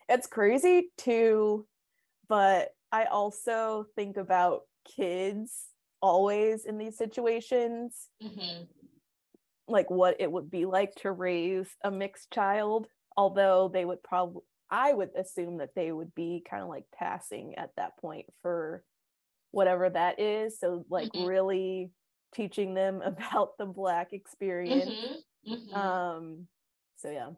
[0.08, 1.66] it's crazy too,
[2.28, 5.66] but I also think about kids
[6.00, 8.08] always in these situations.
[8.22, 8.64] Hmm
[9.68, 12.86] like what it would be like to raise a mixed child
[13.16, 17.54] although they would probably i would assume that they would be kind of like passing
[17.56, 18.84] at that point for
[19.52, 20.58] whatever that is.
[20.58, 21.26] So like Mhm.
[21.26, 21.90] really
[22.34, 24.94] teaching them about the black experience.
[25.46, 26.48] Hmm um
[26.96, 27.30] so yeah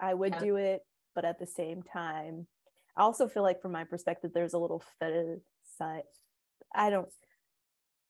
[0.00, 0.40] i would Yeah.
[0.40, 0.80] do it
[1.14, 2.46] but at the same time
[2.96, 5.40] i also feel like from my perspective there's a little fetish
[6.74, 7.08] i don't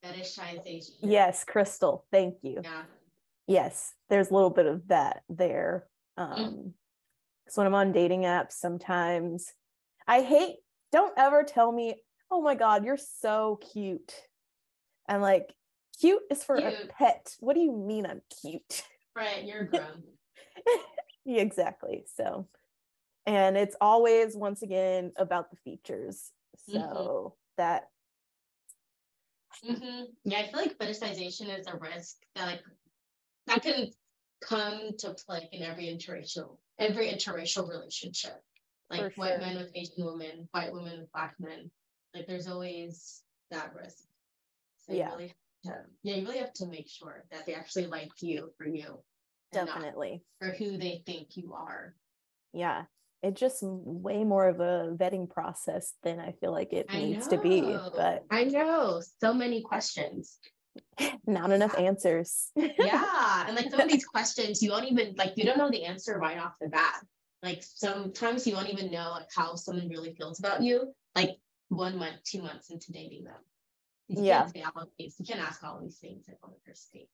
[0.04, 0.90] Fetishization.
[1.02, 2.82] yes krystal thank you Yeah.
[3.46, 5.86] yes there's a little bit of that there
[6.18, 6.22] Mm.
[6.38, 6.74] um
[7.48, 9.52] so when i'm on dating apps sometimes
[10.08, 10.56] i hate
[10.92, 11.94] don't ever tell me
[12.30, 14.12] oh my god you're so cute
[15.08, 15.54] i'm like
[16.00, 18.82] cute is for a pet what do you mean i'm cute
[19.16, 19.44] Right.
[19.44, 20.02] You're grown.
[21.26, 22.48] exactly so
[23.30, 26.32] and it's always once again about the features
[26.68, 27.32] so Mhm.
[27.56, 27.90] that
[29.62, 32.64] hmm Yeah, I feel like fetishization is a risk that like
[33.46, 33.90] that can
[34.40, 38.42] come to play in every interracial every interracial relationship.
[38.88, 41.70] Like For white men with Asian women, white women with black men.
[42.14, 44.04] Like there's always that risk.
[44.78, 45.10] So Yeah.
[45.10, 48.10] you really have to, yeah, you really have to make sure that they actually like
[48.20, 49.04] you for you.
[49.52, 51.94] definitely For who they think you are.
[52.52, 52.86] yeah
[53.22, 57.38] it's just way more of a vetting process than i feel like it needs to
[57.38, 57.60] be
[57.96, 59.02] but I know.
[59.20, 60.38] So many questions.
[61.26, 62.50] not enough answers.
[62.56, 65.84] Yeah and like some of these questions you don't even like you don't know the
[65.84, 67.04] answer right off the bat.
[67.42, 71.36] Like sometimes you won't even know like how someone really feels about you like
[71.68, 73.42] one month two months into dating them.
[74.08, 74.40] You Yeah.
[74.40, 77.08] can't say all these you can't ask all these things like on the first date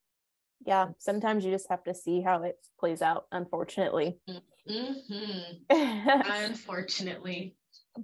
[0.65, 4.19] yeah sometimes you just have to see how it plays out unfortunately.
[4.29, 4.39] Hmm
[5.71, 7.57] unfortunately.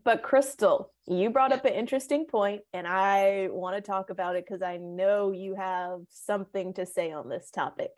[0.05, 4.45] But krystal you brought up an interesting point and i want to talk about it
[4.47, 7.91] because i know you have something to say on this topic.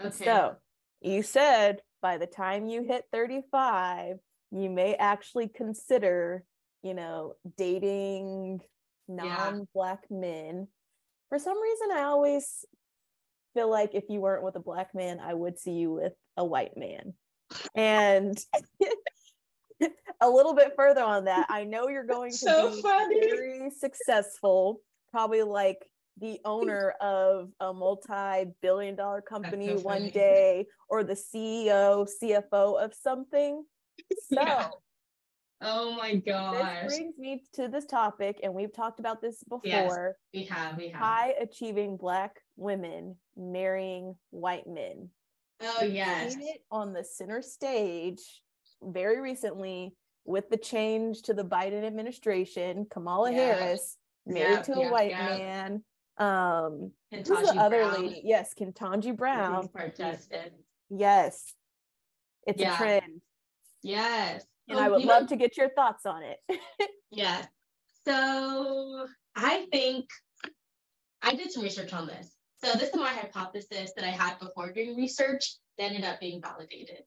[0.00, 0.24] Okay.
[0.24, 0.56] So
[1.00, 4.16] you said by the time you hit 35
[4.50, 6.44] you may actually consider
[6.82, 8.60] you know dating
[9.08, 10.68] non-black men.
[11.28, 12.64] For some reason i always
[13.54, 16.44] feel like if you weren't with a black man i would see you with a
[16.44, 17.12] white man
[17.74, 18.38] and
[20.20, 23.20] a little bit further on that i know you're going to So be funny.
[23.20, 25.78] very successful probably like
[26.20, 32.94] the owner of a multi-billion dollar company so one day or the ceo cfo of
[32.94, 33.64] something
[34.28, 34.68] so Yeah.
[35.62, 39.60] oh my this gosh brings me to this topic and we've talked about this before
[39.64, 40.14] Yes.
[40.34, 45.08] we have we have high achieving black women marrying white men
[45.62, 46.36] oh yes
[46.70, 48.42] on the center stage
[48.82, 53.38] very recently with the change to the Biden administration, Kamala yeah.
[53.38, 55.82] Harris married to a white man.
[56.18, 58.02] Um, who's the other Brown.
[58.02, 58.22] lady?
[58.24, 59.68] Yes, Ketanji Brown.
[60.90, 61.54] Yes,
[62.46, 63.22] it's a trend.
[63.82, 66.60] Yes, and oh, I would love know, to get your thoughts on it.
[67.10, 67.44] yeah.
[68.04, 70.06] So I think
[71.22, 72.36] I did some research on this.
[72.64, 76.40] So this is my hypothesis that I had before doing research that ended up being
[76.40, 77.02] validated.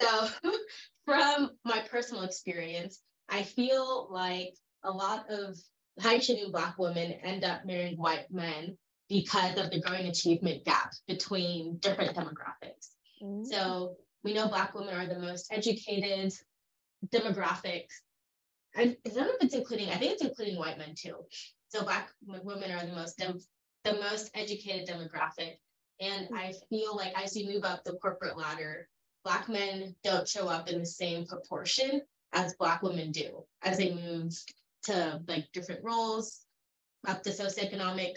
[0.00, 0.28] so
[1.06, 5.56] from my personal experience, I feel like a lot of
[6.00, 8.76] high achieving Black women end up marrying white men
[9.08, 12.90] because of the growing achievement gap between different demographics.
[13.22, 13.44] Mm-hmm.
[13.44, 16.32] So we know Black women are the most educated
[17.08, 17.86] demographic.
[18.76, 21.16] I, I don't know if it's including, I think it's including white men too.
[21.68, 23.40] So Black women are the most dem-
[23.84, 25.58] the most educated demographic.
[26.00, 28.88] And I feel like as you move up the corporate ladder,
[29.24, 33.94] Black men don't show up in the same proportion as Black women do as they
[33.94, 34.32] move
[34.84, 36.40] to like different roles,
[37.06, 38.14] up the socioeconomic,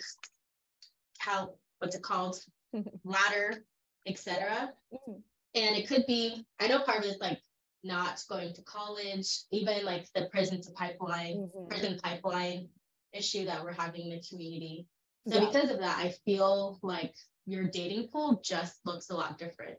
[1.19, 2.39] how, what's it called,
[3.03, 3.63] ladder,
[4.07, 4.71] etc.
[4.93, 5.19] Mm-hmm.
[5.55, 7.39] And it could be, I know part of it's like
[7.83, 11.67] not going to college, even like the prison to pipeline, mm-hmm.
[11.67, 12.67] prison pipeline
[13.13, 14.87] issue that we're having in the community.
[15.27, 15.45] So yeah.
[15.45, 19.77] because of that, I feel like your dating pool just looks a lot different.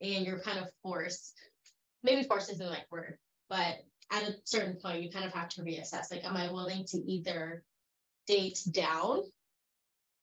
[0.00, 1.34] And you're kind of forced,
[2.02, 3.78] maybe forced isn't the right word, but
[4.10, 6.98] at a certain point, you kind of have to reassess like, am I willing to
[6.98, 7.64] either
[8.26, 9.22] date down?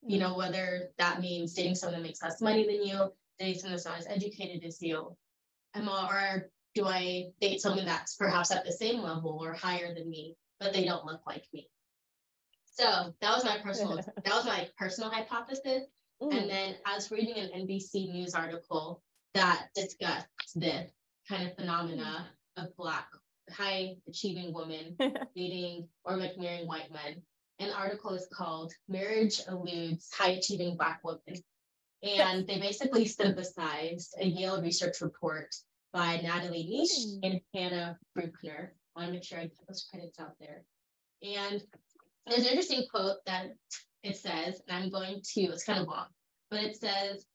[0.02, 3.76] You know, whether that means dating someone that makes less money than you, dating someone
[3.76, 5.16] that's not as educated as you,
[5.74, 9.94] am I, or do I date someone that's perhaps at the same level or higher
[9.94, 11.68] than me, but they don't look like me?
[12.78, 15.84] So that was my personal that was my personal hypothesis.
[16.22, 16.36] Mm.
[16.36, 19.02] And then I was reading an NBC News article
[19.34, 20.90] that discussed this
[21.28, 23.08] kind of phenomena of black
[23.50, 24.96] high achieving women
[25.36, 27.22] dating or like marrying white men.
[27.58, 31.42] An article is called Marriage Eludes High Achieving Black Women.
[32.02, 35.54] And they basically synthesized a Yale research report
[35.92, 37.20] by Natalie Nitsche mm.
[37.22, 38.74] and Hannah Bruckner.
[38.94, 40.64] I want to make sure I put those credits out there.
[41.22, 41.62] And
[42.26, 43.46] there's an interesting quote that
[44.02, 46.06] it says, and I'm going to, it's kind of long,
[46.50, 47.26] but it says,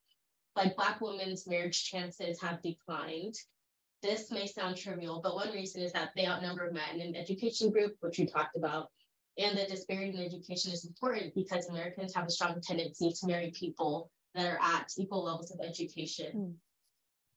[0.55, 3.35] like Black women's marriage chances have declined.
[4.01, 7.71] This may sound trivial, but one reason is that they outnumber men in the education
[7.71, 8.89] group, which we talked about.
[9.37, 13.53] And the disparity in education is important because Americans have a strong tendency to marry
[13.57, 16.57] people that are at equal levels of education.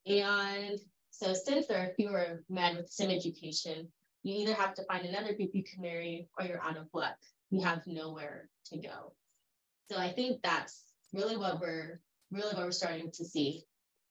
[0.09, 0.13] Mm.
[0.13, 3.89] And so, since there are fewer men with the same education,
[4.25, 7.17] you either have to find another group you can marry or you're out of luck
[7.55, 9.13] we have nowhere to go.
[9.91, 13.63] So I think that's really what we're really what we're starting to see.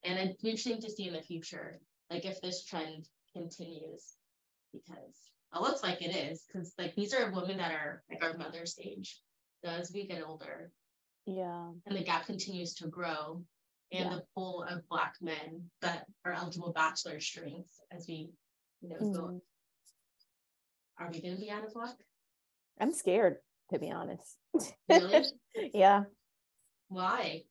[0.04, 1.80] And it's interesting to see in the future,
[2.10, 4.14] like if this trend continues,
[4.72, 5.16] because
[5.56, 8.78] it looks like it is, because like these are women that are like our mother's
[8.82, 9.20] age.
[9.64, 10.72] So as we get older,
[11.26, 13.44] yeah, and the gap continues to grow,
[13.92, 14.16] and yeah.
[14.16, 18.30] the pool of black men that are eligible bachelor strengths as we,
[18.82, 19.14] you know, mm-hmm.
[19.14, 19.42] go.
[21.00, 21.96] Are we going to be out of luck?
[22.80, 23.38] I'm scared,
[23.72, 24.38] to be honest.
[24.90, 25.26] Really?
[25.74, 26.04] yeah.
[26.90, 27.44] Why?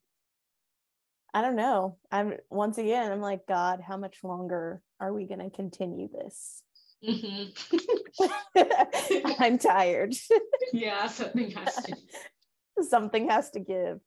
[1.34, 1.96] I don't know.
[2.10, 6.62] I'm once again, I'm like, God, how much longer are we going to continue this?
[7.04, 8.24] Mm-hmm.
[9.42, 10.14] I'm tired.
[10.72, 11.96] yeah, something has to.
[12.88, 14.00] something has to give.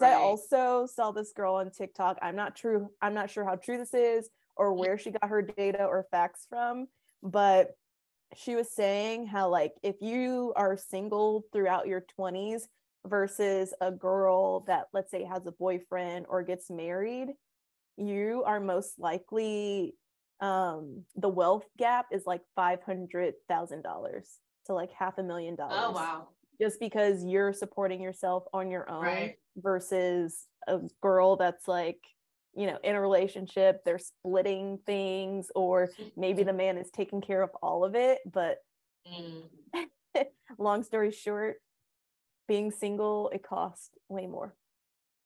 [0.00, 0.12] Right.
[0.12, 2.18] I also saw this girl on TikTok.
[2.22, 2.90] I'm not true.
[3.02, 6.46] I'm not sure how true this is or where she got her data or facts
[6.48, 6.86] from,
[7.22, 7.76] but
[8.36, 12.62] she was saying how like if you are single throughout your 20s
[13.06, 17.28] versus a girl that let's say has a boyfriend or gets married
[17.96, 19.94] you are most likely
[20.40, 25.78] um the wealth gap is like $500,000 to like half a million dollars.
[25.78, 26.28] Oh wow.
[26.60, 29.34] Just because you're supporting yourself on your own right.
[29.56, 32.00] versus a girl that's like
[32.58, 37.40] you know in a relationship they're splitting things or maybe the man is taking care
[37.40, 38.58] of all of it but
[39.10, 39.44] mm.
[40.58, 41.56] long story short
[42.48, 44.54] being single it costs way more.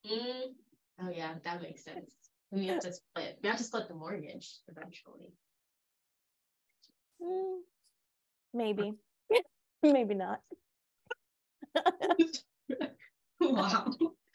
[0.07, 0.53] Mm.
[1.01, 2.13] oh yeah that makes sense.
[2.51, 5.33] We have to split we have to split the mortgage eventually.
[7.21, 7.61] Mm.
[8.53, 8.93] maybe.
[9.83, 10.41] Maybe not.
[13.41, 13.91] Wow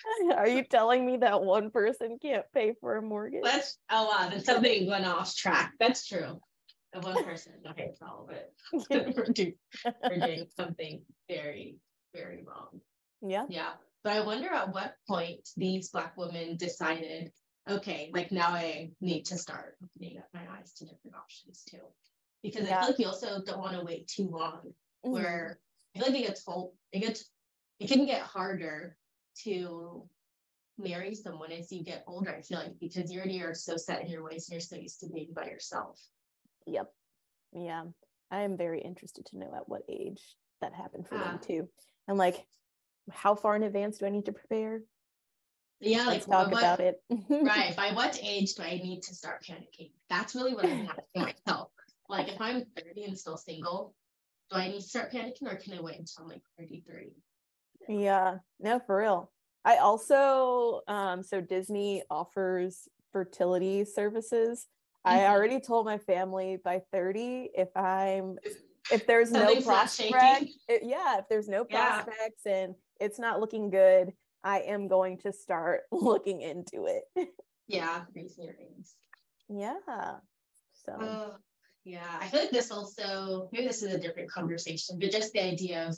[0.36, 3.44] Are you telling me that one person can't pay for a mortgage?
[3.44, 5.74] That's oh wow, that's something went off track.
[5.80, 6.40] That's true.
[6.94, 8.54] The one person okay, for all of it.
[9.18, 9.54] we're, doing,
[9.86, 11.78] we're doing something very,
[12.16, 12.80] very wrong.
[13.22, 13.46] Yeah.
[13.50, 13.72] Yeah.
[14.04, 17.32] But I wonder at what point these black women decided,
[17.70, 21.80] okay, like now I need to start opening up my eyes to different options too.
[22.42, 22.78] because yeah.
[22.78, 24.62] I feel like you also don't want to wait too long.
[25.06, 25.12] Mm-hmm.
[25.12, 25.60] Where
[25.96, 27.30] I feel like it gets told, it gets
[27.80, 28.98] it can get harder
[29.44, 30.08] to
[30.78, 32.36] marry someone as you get older.
[32.36, 34.76] I feel like because you already are so set in your ways and you're so
[34.76, 36.00] used to being by yourself.
[36.66, 36.92] Yep.
[37.54, 37.84] Yeah.
[38.30, 40.22] I am very interested to know at what age
[40.62, 41.70] that happened for uh, them too.
[42.08, 42.46] And like,
[43.12, 44.82] how far in advance do I need to prepare?
[45.80, 47.02] Yeah, Let's like talk what, about it.
[47.30, 47.76] right.
[47.76, 49.92] By what age do I need to start panicking?
[50.10, 51.06] That's really what I'm asking
[51.48, 51.70] myself.
[52.10, 53.94] Like if I'm 30 and still single,
[54.50, 57.12] do I need to start panicking or can I wait until I'm like 33?
[57.88, 59.32] Yeah, no, for real.
[59.64, 64.68] I also um so Disney offers fertility services.
[65.06, 65.18] Mm-hmm.
[65.18, 68.38] I already told my family by 30 if I'm
[68.92, 72.58] if there's no prospect, it, yeah, if there's no prospects yeah.
[72.58, 74.14] and it's not looking good,
[74.44, 77.30] I am going to start looking into it.
[77.68, 78.96] Yeah, raising earrings.
[79.50, 79.76] Yeah.
[80.86, 81.38] So uh,
[81.84, 85.44] yeah, I feel like this also maybe this is a different conversation, but just the
[85.44, 85.98] idea of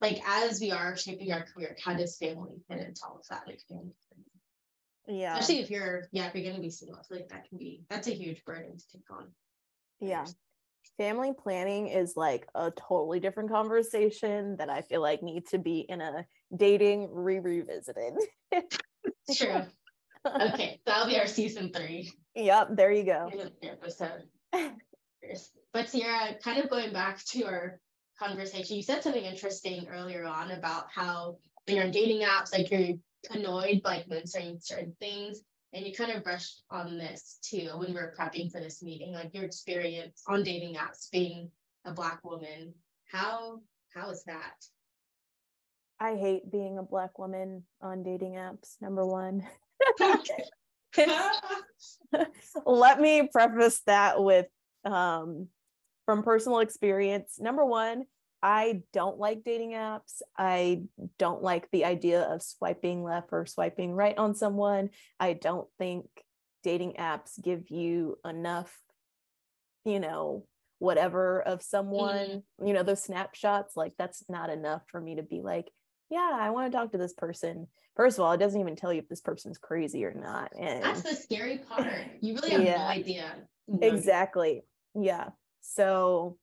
[0.00, 3.44] like as we are shaping our career, how does family fit into all of that?
[3.46, 3.92] Like family
[5.06, 5.36] yeah.
[5.36, 7.84] Especially if you're yeah, if you're gonna be single, I feel like that can be
[7.90, 9.28] that's a huge burden to take on.
[10.00, 10.24] Yeah
[10.96, 15.80] family planning is like a totally different conversation that I feel like needs to be
[15.80, 18.14] in a dating re revisited.
[19.36, 19.62] True.
[20.26, 22.10] Okay, that'll be our season three.
[22.34, 23.30] Yep, there you go.
[23.62, 24.22] Episode.
[25.72, 27.80] but Sierra, kind of going back to our
[28.18, 31.36] conversation, you said something interesting earlier on about how
[31.66, 32.96] when you're on dating apps, like you're
[33.30, 35.42] annoyed like when certain certain things
[35.72, 39.12] and you kind of brushed on this too when we were prepping for this meeting,
[39.12, 41.50] like your experience on dating apps being
[41.84, 42.72] a black woman.
[43.10, 43.60] How
[43.94, 44.64] how is that?
[46.00, 49.46] I hate being a black woman on dating apps, number one.
[52.66, 54.46] Let me preface that with
[54.84, 55.48] um,
[56.06, 57.38] from personal experience.
[57.38, 58.04] Number one,
[58.42, 60.20] I don't like dating apps.
[60.36, 60.82] I
[61.18, 64.90] don't like the idea of swiping left or swiping right on someone.
[65.18, 66.06] I don't think
[66.62, 68.76] dating apps give you enough,
[69.84, 70.46] you know,
[70.78, 72.66] whatever of someone, mm-hmm.
[72.66, 73.76] you know, those snapshots.
[73.76, 75.70] Like, that's not enough for me to be like,
[76.10, 77.66] yeah, I want to talk to this person.
[77.96, 80.52] First of all, it doesn't even tell you if this person's crazy or not.
[80.58, 81.94] And that's the scary part.
[82.20, 83.34] You really have yeah, no idea.
[83.80, 84.62] Exactly.
[84.94, 85.30] Yeah.
[85.64, 86.36] So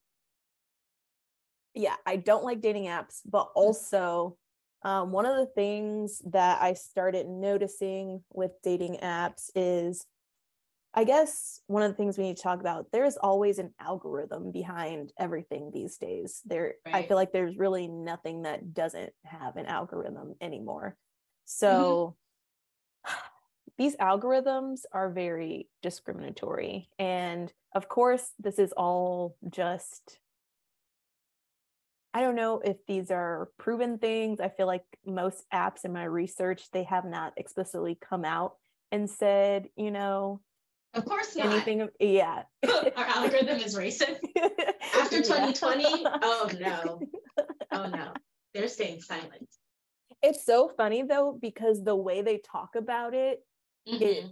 [1.73, 3.51] yeah, I don't like dating apps, but mm.
[3.55, 4.37] also
[4.83, 10.05] um, one of the things that I started noticing with dating apps is
[10.93, 14.51] I guess one of the things we need to talk about there's always an algorithm
[14.51, 16.41] behind everything these days.
[16.45, 16.95] There right.
[16.95, 20.97] I feel like there's really nothing that doesn't have an algorithm anymore.
[20.97, 21.45] Mm-hmm.
[21.45, 22.20] So mm-hmm.
[23.77, 30.19] These algorithms are very discriminatory and of course this is all just
[32.13, 34.41] I don't know if these are proven things.
[34.41, 38.55] I feel like most apps in my research, they have not explicitly come out
[38.91, 40.41] and said, you know,
[40.93, 41.47] of course not.
[41.47, 42.43] Anything, yeah.
[42.67, 44.19] Our algorithm is racist.
[44.95, 46.17] After 2020, yeah.
[46.21, 47.01] oh no.
[47.73, 48.11] Oh no.
[48.53, 49.47] They're staying silent.
[50.21, 53.39] It's so funny though, because the way they talk about it,
[53.87, 54.03] mm-hmm.
[54.03, 54.25] it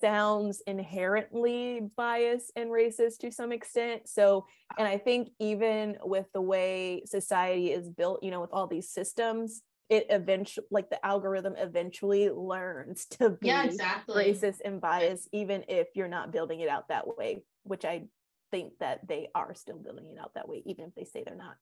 [0.00, 4.08] sounds inherently biased and racist to some extent.
[4.08, 4.46] So,
[4.78, 8.90] and I think even with the way society is built, you know, with all these
[8.90, 14.24] systems, it eventually, like the algorithm eventually learns to be yeah, exactly.
[14.24, 18.04] racist and biased, even if you're not building it out that way, which I
[18.50, 21.34] think that they are still building it out that way, even if they say they're
[21.34, 21.56] not.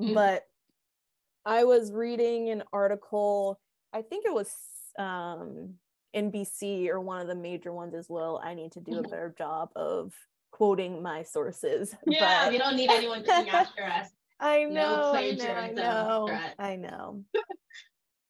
[0.00, 0.14] Mm-hmm.
[0.14, 0.44] But
[1.44, 3.60] I was reading an article,
[3.92, 4.50] I think it was
[4.98, 5.74] um
[6.14, 8.40] NBC or one of the major ones as well.
[8.42, 9.10] I need to do a mm-hmm.
[9.10, 10.12] better job of
[10.52, 11.94] quoting my sources.
[12.06, 12.52] Yeah, but...
[12.52, 14.08] we don't need anyone coming after us.
[14.40, 17.24] I know, no I know, I know, I know.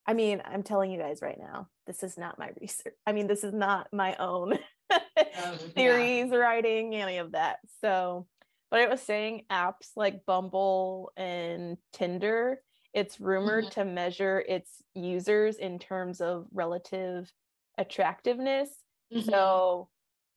[0.07, 2.95] I mean, I'm telling you guys right now, this is not my research.
[3.07, 4.59] I mean, this is not my own
[4.93, 6.37] um, theories, yeah.
[6.37, 7.59] writing, any of that.
[7.81, 8.27] So,
[8.71, 12.61] but it was saying apps like Bumble and Tinder,
[12.93, 13.81] it's rumored mm-hmm.
[13.81, 17.31] to measure its users in terms of relative
[17.79, 18.69] attractiveness.
[19.13, 19.29] Mm-hmm.
[19.29, 19.89] So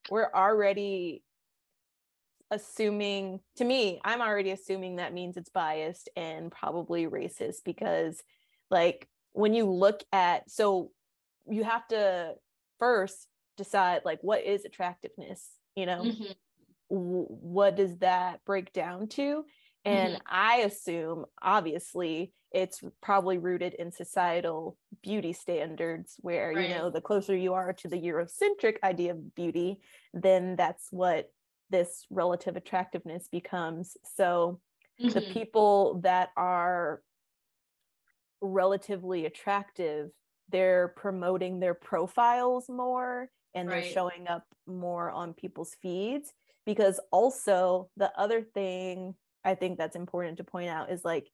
[0.09, 1.23] we're already
[2.49, 8.23] assuming to me i'm already assuming that means it's biased and probably racist because
[8.71, 10.89] like when you look at so
[11.49, 12.33] you have to
[12.79, 13.27] first
[13.57, 16.31] decide like what is attractiveness you know mm-hmm.
[16.87, 19.43] what does that break down to
[19.87, 20.21] and mm-hmm.
[20.29, 26.69] I assume, obviously, it's probably rooted in societal beauty standards where, right.
[26.69, 29.79] you know, the closer you are to the Eurocentric idea of beauty,
[30.13, 31.31] then that's what
[31.69, 33.97] this relative attractiveness becomes.
[34.15, 34.59] So
[34.99, 35.09] Mm-hmm.
[35.09, 37.03] the people that are
[38.41, 40.09] relatively attractive,
[40.49, 46.33] they're promoting their profiles more and they're showing up more on people's feeds.
[46.65, 51.27] Because also, the other thing I think that's important to point out is like,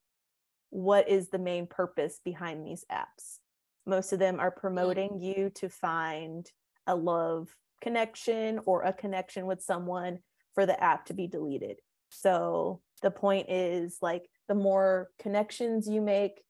[0.74, 3.38] what is the main purpose behind these apps?
[3.86, 6.52] Most of them are promoting you to find
[6.88, 10.18] a love connection or a connection with someone
[10.56, 11.80] for the app to be deleted.
[12.10, 16.44] So the point is like the more connections you make,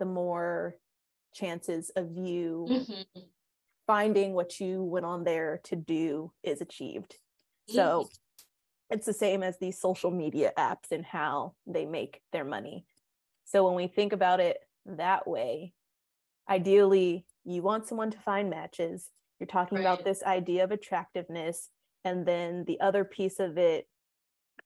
[0.00, 0.74] the more
[1.32, 3.28] chances of you Mhm.
[3.86, 7.16] finding what you went on there to do is achieved.
[7.68, 8.08] So
[8.90, 12.86] it's the same as these social media apps and how they make their money.
[13.48, 15.72] So when we think about it that way,
[16.48, 19.08] ideally you want someone to find matches.
[19.40, 21.70] You're talking about this idea of attractiveness.
[22.04, 23.86] And then the other piece of it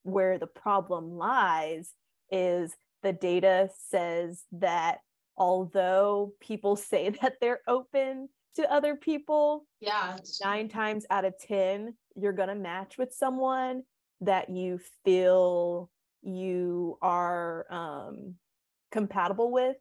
[0.02, 1.92] where the problem lies
[2.30, 2.74] is
[3.04, 4.98] the data says that
[5.36, 10.16] although people say that they're open to other people, Yeah.
[10.42, 13.84] nine times out of 10, you're going to match with someone
[14.20, 15.88] that you feel
[16.22, 18.34] you are um,
[18.92, 19.76] compatible with.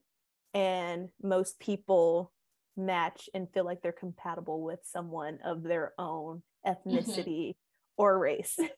[0.53, 2.31] And most people
[2.75, 7.53] match and feel like they're compatible with someone of their own ethnicity
[7.97, 8.57] or race.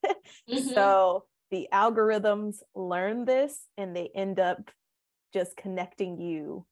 [0.51, 0.73] Mhm.
[0.73, 4.71] So the algorithms learn this and they end up
[5.33, 6.65] just connecting you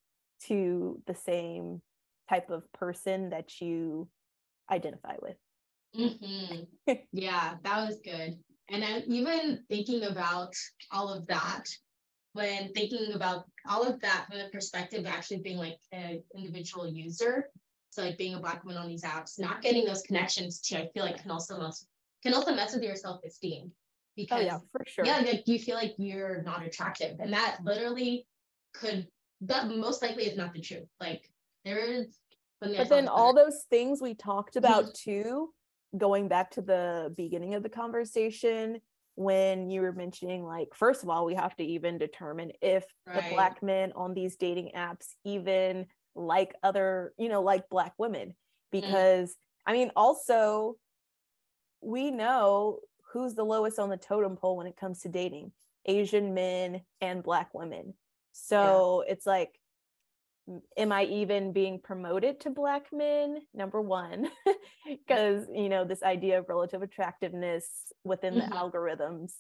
[0.48, 1.82] to the same
[2.30, 4.10] type of person that you
[4.72, 5.38] identify with.
[5.96, 6.68] Mhm.
[7.12, 8.40] yeah, that was good.
[8.70, 10.54] And I'm even thinking about
[10.92, 11.66] all of that
[12.34, 16.88] when thinking about all of that from the perspective of actually being like an individual
[16.88, 17.50] user.
[17.90, 20.90] So like being a black woman on these apps, not getting those connections too, I
[20.94, 21.86] feel like can also mess
[22.24, 23.64] can also mess with your self-esteem.
[23.66, 23.72] Oh
[24.16, 25.06] Because yeah, for sure.
[25.06, 27.20] yeah, like you feel like you're not attractive.
[27.20, 28.26] And that literally
[28.74, 29.08] could
[29.42, 30.88] that most likely is not the truth.
[31.00, 31.30] Like
[31.66, 32.18] there is
[32.62, 35.50] but then all those things we talked about too
[35.98, 38.80] going back to the beginning of the conversation
[39.16, 43.24] when you were mentioning like first of all we have to even determine if the
[43.30, 45.86] black men on these dating apps even
[46.16, 48.34] like other you know like black women mm.
[48.72, 49.36] because
[49.66, 50.76] i mean also
[51.82, 52.80] we know
[53.12, 55.52] who's the lowest on the totem pole when it comes to dating
[55.86, 57.94] asian men and black women.
[58.32, 59.60] So it's like
[60.78, 63.40] am i even being promoted to black men?
[63.54, 64.30] Number one
[64.88, 67.66] because you know this idea of relative attractiveness
[68.04, 68.52] within the Mhm.
[68.54, 69.34] algorithms.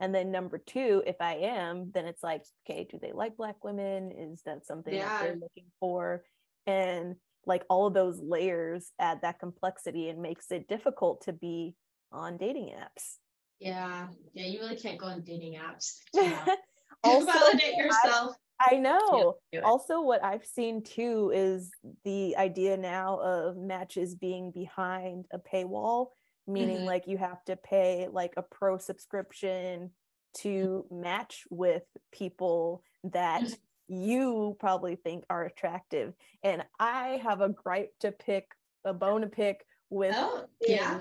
[0.00, 3.62] And then number two if i am then it's like okay do they like black
[3.64, 4.12] women?
[4.12, 6.24] Is that something that they're looking for?
[6.66, 11.74] And like all of those layers add that complexity and makes it difficult to be
[12.12, 13.16] on dating apps.
[13.58, 15.98] Yeah, yeah, you really can't go on dating apps.
[17.04, 18.36] to also validate yourself.
[18.60, 19.36] I know.
[19.52, 19.60] do.
[19.62, 21.70] Also, what I've seen too is
[22.04, 26.08] the idea now of matches being behind a paywall,
[26.46, 26.84] meaning Mhm.
[26.86, 29.94] like you have to pay like a pro subscription
[30.38, 33.58] to match with people that Mhm.
[33.88, 36.14] you probably think are attractive.
[36.42, 38.46] And I have a gripe to pick,
[38.84, 41.00] a bone to pick with Oh, yeah.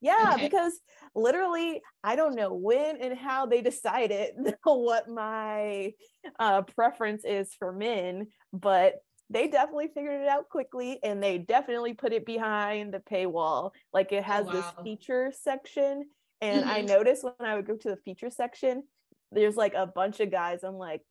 [0.00, 0.48] Yeah, Okay.
[0.48, 0.78] because
[1.14, 5.92] literally, I don't know when and how they decided what my
[6.38, 8.94] uh, preference is for men, but
[9.30, 13.72] they definitely figured it out quickly and they definitely put it behind the paywall.
[13.92, 14.82] Like it has this wow.
[14.82, 16.04] feature section.
[16.40, 16.86] And I Mhm.
[16.86, 18.84] noticed when I would go to the feature section,
[19.32, 20.62] there's like a bunch of guys.
[20.62, 21.02] I'm like,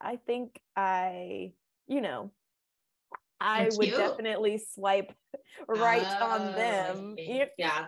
[0.00, 1.52] I think I,
[1.88, 2.32] you know,
[3.40, 3.96] I That's would cute.
[3.96, 5.12] definitely swipe
[5.66, 7.16] right on Oh, I them.
[7.56, 7.86] Yeah.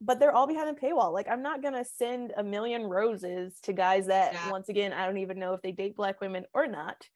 [0.00, 1.12] But they're all behind a paywall.
[1.12, 4.50] Like I'm not gonna send a million roses to guys that Yeah.
[4.50, 7.08] once again I don't even know if they date black women or not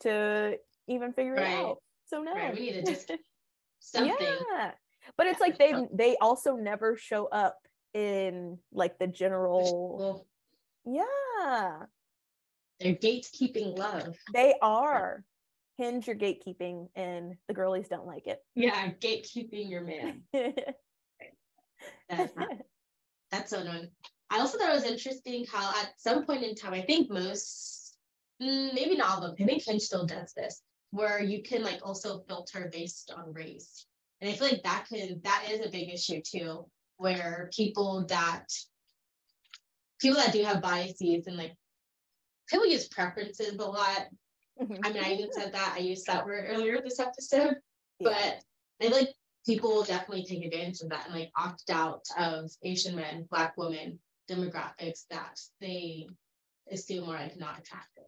[0.00, 0.58] to
[0.88, 1.50] even figure Right.
[1.50, 1.78] it out.
[2.06, 2.34] So no.
[2.34, 2.54] Right.
[2.54, 3.10] We need to just
[3.80, 4.16] something.
[4.52, 4.72] yeah.
[5.16, 7.58] But it's like they they also never show up
[7.92, 10.26] in like the general
[10.84, 11.84] yeah
[12.80, 14.16] they're gatekeeping love.
[14.32, 15.24] they are
[15.78, 18.38] Hinge your gatekeeping and the girlies don't like it.
[18.54, 20.22] Yeah, gatekeeping your man.
[22.08, 22.32] That's
[23.30, 23.88] That's so annoying.
[24.30, 27.96] I also thought it was interesting how at some point in time, I think most,
[28.42, 31.62] mm, maybe not all of them, I think Hinge still does this, where you can
[31.62, 33.86] like also filter based on race.
[34.20, 36.66] And I feel like that can that is a big issue too,
[36.96, 38.46] where people that
[40.00, 41.54] people that do have biases and like
[42.48, 44.06] people use preferences a lot.
[44.60, 47.56] I mean, I even said that I used that word earlier this episode,
[47.98, 48.10] Yeah.
[48.80, 49.14] but I like
[49.44, 53.56] people will definitely take advantage of that and like opt out of Asian men, Black
[53.56, 53.98] women
[54.30, 56.06] demographics that they
[56.70, 58.04] assume are like not attractive.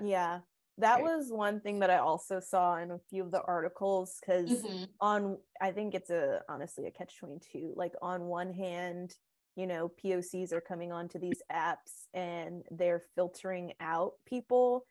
[0.00, 0.40] Yeah.
[0.78, 1.04] That right.
[1.04, 4.84] was one thing that I also saw in a few of the articles because mm-hmm.
[5.00, 7.74] on I think it's a honestly a catch 22.
[7.76, 9.14] Like on one hand,
[9.54, 14.86] you know, POCs are coming onto these apps and they're filtering out people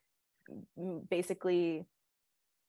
[1.10, 1.86] basically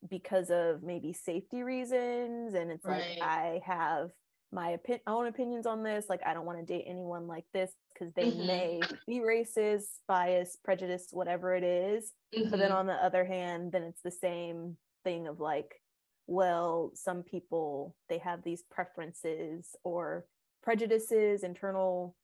[0.09, 3.18] because of maybe safety reasons and it's right.
[3.18, 4.11] like I have
[4.53, 7.72] my opi- own opinions on this like I don't want to date anyone like this
[7.92, 8.46] because they mm-hmm.
[8.46, 12.12] may be racist, biased, prejudiced, whatever it is.
[12.34, 12.50] Mm-hmm.
[12.50, 12.78] But then mm-hmm.
[12.78, 15.80] on the other hand, then it's the same thing of like,
[16.26, 20.26] well, some people they have these preferences or
[20.62, 22.14] prejudices, internal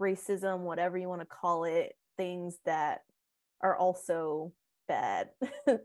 [0.00, 3.00] racism, whatever you want to call it, things that
[3.60, 4.52] are also
[4.86, 5.30] bad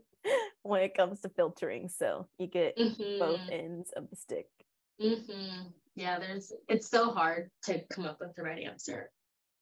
[0.64, 1.88] when it comes to filtering.
[1.88, 3.18] So you get mm-hmm.
[3.20, 4.48] both ends of the stick.
[5.00, 5.68] Mm-hmm.
[5.94, 9.10] Yeah, there's it's so hard to come up with the right answer.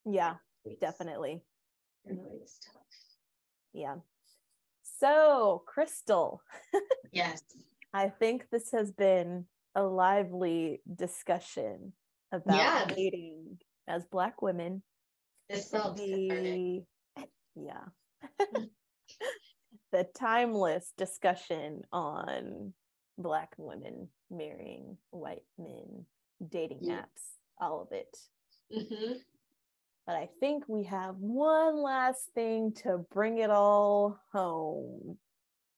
[0.06, 0.34] Yeah,
[0.80, 1.42] definitely.
[3.74, 3.96] Yeah.
[4.82, 6.38] So, Krystal.
[7.12, 7.42] yes.
[7.92, 9.44] I think this has been
[9.74, 11.92] a lively discussion
[12.30, 14.82] about dating as Black women.
[15.50, 16.82] This felt the,
[17.54, 17.84] yeah.
[19.92, 22.72] the timeless discussion on
[23.18, 26.06] Black women marrying white men,
[26.48, 27.02] dating yeah.
[27.02, 27.22] apps,
[27.60, 28.16] all of it.
[28.74, 29.12] Mm-hmm.
[30.06, 35.18] But I think we have one last thing to bring it all home.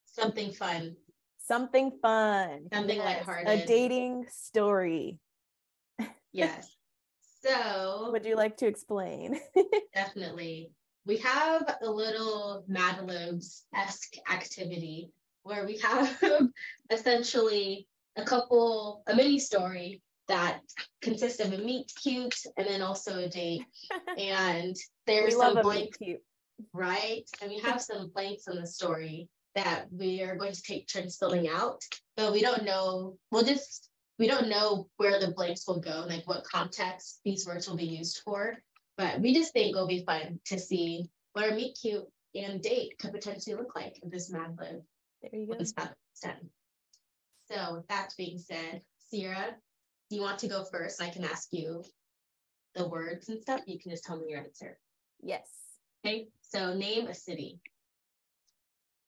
[0.06, 0.96] Something fun.
[1.38, 2.68] Something fun.
[2.72, 3.04] Something yes.
[3.04, 3.48] lighthearted.
[3.48, 5.18] A dating story.
[6.32, 6.70] Yes.
[7.46, 9.38] So, would you like to explain?
[9.94, 10.70] definitely.
[11.06, 15.10] We have a little Mad Libs esque activity
[15.42, 16.18] where we have
[16.90, 17.86] essentially
[18.16, 20.60] a couple, a mini story that
[21.02, 23.64] consists of a meet cute and then also a date.
[24.18, 24.74] and
[25.06, 25.98] there's some blanks,
[26.72, 27.24] right?
[27.42, 31.16] And we have some blanks in the story that we are going to take turns
[31.16, 31.82] filling out,
[32.16, 33.18] but we don't know.
[33.30, 37.68] We'll just we don't know where the blanks will go, like what context these words
[37.68, 38.56] will be used for.
[38.96, 42.98] But we just think it'll be fun to see what our meet cute and date
[42.98, 44.82] could potentially look like in this Mad Lib.
[45.22, 45.54] There you go.
[45.58, 45.72] This
[47.50, 49.56] So that being said, Sierra,
[50.10, 51.02] do you want to go first?
[51.02, 51.82] I can ask you
[52.74, 53.62] the words and stuff.
[53.66, 54.78] You can just tell me your answer.
[55.20, 55.48] Yes.
[56.04, 56.28] Okay.
[56.42, 57.60] So name a city.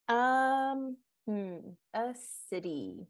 [0.08, 1.56] Um, hmm,
[1.94, 2.14] a
[2.48, 3.06] city.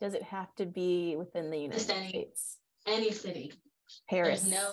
[0.00, 2.58] Does it have to be within the United States?
[2.86, 3.52] Any city.
[4.08, 4.42] Paris.
[4.42, 4.72] There's no.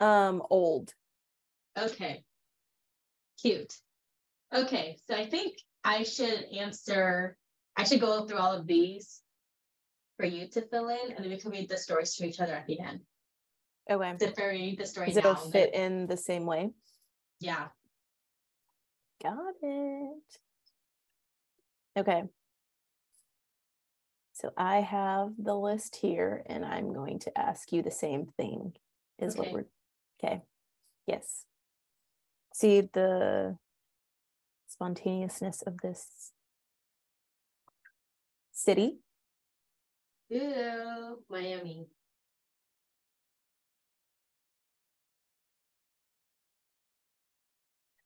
[0.00, 0.92] Um, old.
[1.78, 2.24] Okay.
[3.40, 3.74] Cute.
[4.54, 7.36] Okay, so I think I should answer,
[7.76, 9.20] I should go through all of these
[10.16, 12.54] for you to fill in, and then we can read the stories to each other
[12.54, 13.00] at the end.
[13.90, 14.16] Okay.
[14.18, 16.70] So if I read the story Does it'll fit in the same way?
[17.40, 17.68] Yeah.
[19.22, 20.22] Got it.
[21.98, 22.24] Okay.
[24.32, 28.72] So I have the list here, and I'm going to ask you the same thing.
[29.18, 29.40] Is okay.
[29.40, 29.66] what we're
[30.22, 30.42] okay.
[31.06, 31.44] Yes.
[32.54, 33.58] See the
[34.66, 36.32] spontaneousness of this
[38.52, 38.98] city?
[40.28, 41.86] Ew, Miami.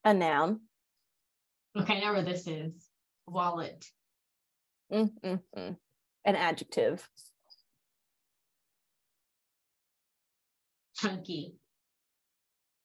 [0.05, 0.61] A noun.
[1.77, 2.73] Okay, I know where this is.
[3.27, 3.85] Wallet.
[4.93, 5.77] Mm-mm-mm.
[6.25, 7.09] An adjective.
[10.97, 11.55] Chunky.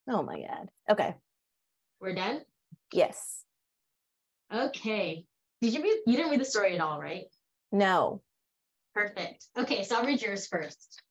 [0.07, 0.69] Oh my God.
[0.89, 1.15] Okay.
[1.99, 2.41] We're done?
[2.93, 3.43] Yes.
[4.53, 5.25] Okay.
[5.61, 6.01] Did you read?
[6.05, 7.25] You didn't read the story at all, right?
[7.71, 8.21] No.
[8.93, 9.45] Perfect.
[9.57, 11.01] Okay, so I'll read yours first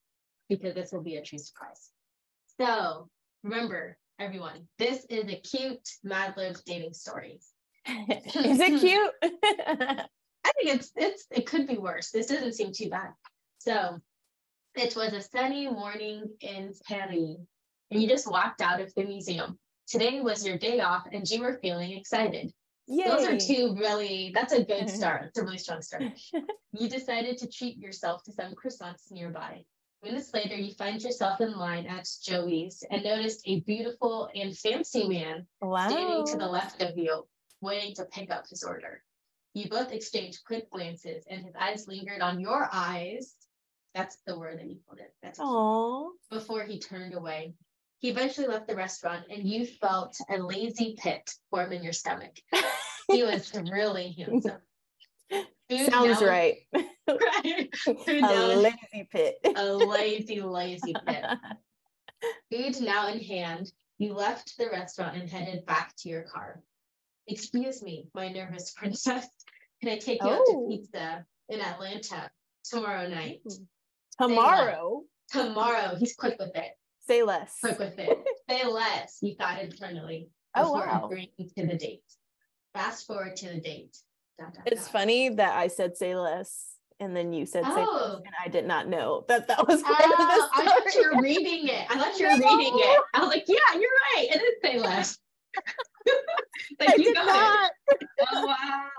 [0.49, 1.91] because this will be a true surprise.
[2.59, 3.09] So
[3.43, 7.39] remember, everyone, this is a cute Mad Libs dating story.
[7.87, 9.11] is it cute?
[10.45, 12.11] I think it's it's it could be worse.
[12.11, 13.09] This doesn't seem too bad.
[13.59, 13.99] So
[14.75, 17.37] it was a sunny morning in Paris,
[17.91, 19.57] and you just walked out of the museum.
[19.87, 22.51] Today was your day off, and you were feeling excited.
[22.87, 23.03] Yay.
[23.03, 24.95] Those are two really, that's a good mm-hmm.
[24.95, 25.23] start.
[25.25, 26.03] It's a really strong start.
[26.73, 29.63] you decided to treat yourself to some croissants nearby.
[30.03, 35.07] Minutes later, you find yourself in line at Joey's and noticed a beautiful and fancy
[35.07, 35.89] man wow.
[35.89, 37.25] standing to the left of you,
[37.61, 39.01] waiting to pick up his order.
[39.55, 43.33] You both exchanged quick glances, and his eyes lingered on your eyes.
[43.95, 45.13] That's the word that you put it.
[45.23, 46.09] That's Aww.
[46.29, 47.55] Before he turned away.
[47.99, 52.35] He eventually left the restaurant, and you felt a lazy pit form in your stomach.
[53.11, 54.61] he was really handsome.
[55.69, 56.57] Food Sounds now, right.
[56.73, 57.69] right.
[58.05, 59.35] Food a lazy pit.
[59.55, 61.25] a lazy, lazy pit.
[62.51, 66.61] Food now in hand, you left the restaurant and headed back to your car.
[67.27, 69.27] Excuse me, my nervous princess.
[69.81, 70.33] Can I take you oh.
[70.33, 70.67] out to oh.
[70.69, 72.29] pizza in Atlanta
[72.63, 73.41] tomorrow night?
[73.47, 73.63] Hmm.
[74.27, 75.03] Tomorrow?
[75.31, 75.95] Tomorrow.
[75.97, 76.71] He's quick with it.
[77.07, 77.57] Say less.
[77.61, 78.17] Quick with it.
[78.49, 79.17] Say less.
[79.19, 81.05] He thought internally oh, wow.
[81.05, 82.03] agreeing to the date.
[82.73, 83.97] Fast forward to the date.
[84.65, 87.75] it's funny that I said say less and then you said oh.
[87.75, 88.21] say less, oh.
[88.25, 90.67] and I did not know that that was oh, part oh, of the story.
[90.67, 91.85] I thought you were reading it.
[91.89, 92.55] I thought you were no.
[92.57, 93.01] reading it.
[93.13, 94.27] I was like, yeah, you're right.
[94.31, 95.17] It is say less.
[96.79, 97.71] like, I you did not.
[97.89, 98.07] It.
[98.31, 98.55] Oh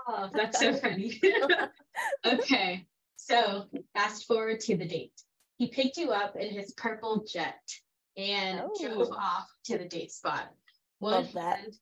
[0.07, 1.19] wow, that's so funny.
[2.25, 2.85] okay,
[3.15, 5.13] so fast forward to the date.
[5.57, 7.59] He picked you up in his purple jet
[8.17, 8.73] and oh.
[8.81, 10.49] drove off to the date spot.
[10.99, 11.73] One hand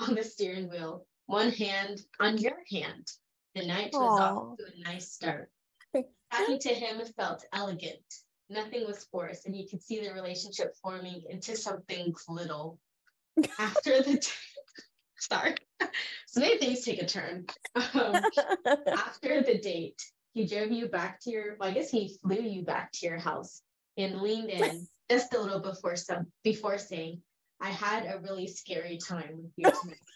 [0.00, 3.06] on the steering wheel, one hand on your hand.
[3.54, 4.20] The night was Aww.
[4.20, 5.50] off to a nice start.
[6.32, 8.00] Talking to him felt elegant.
[8.48, 12.78] Nothing was forced, and you could see the relationship forming into something little.
[13.58, 14.26] After the
[15.18, 15.54] sorry,
[16.26, 17.46] so many things take a turn.
[17.74, 18.16] Um,
[18.86, 20.02] after the date,
[20.34, 21.56] he drove you back to your.
[21.58, 23.62] Well, I guess he flew you back to your house
[23.96, 27.20] and leaned in just a little before some before saying,
[27.60, 30.08] "I had a really scary time with you tonight."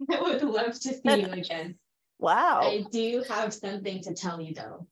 [0.10, 1.78] I would love to see you again.
[2.18, 2.60] Wow.
[2.62, 4.86] I do have something to tell you though.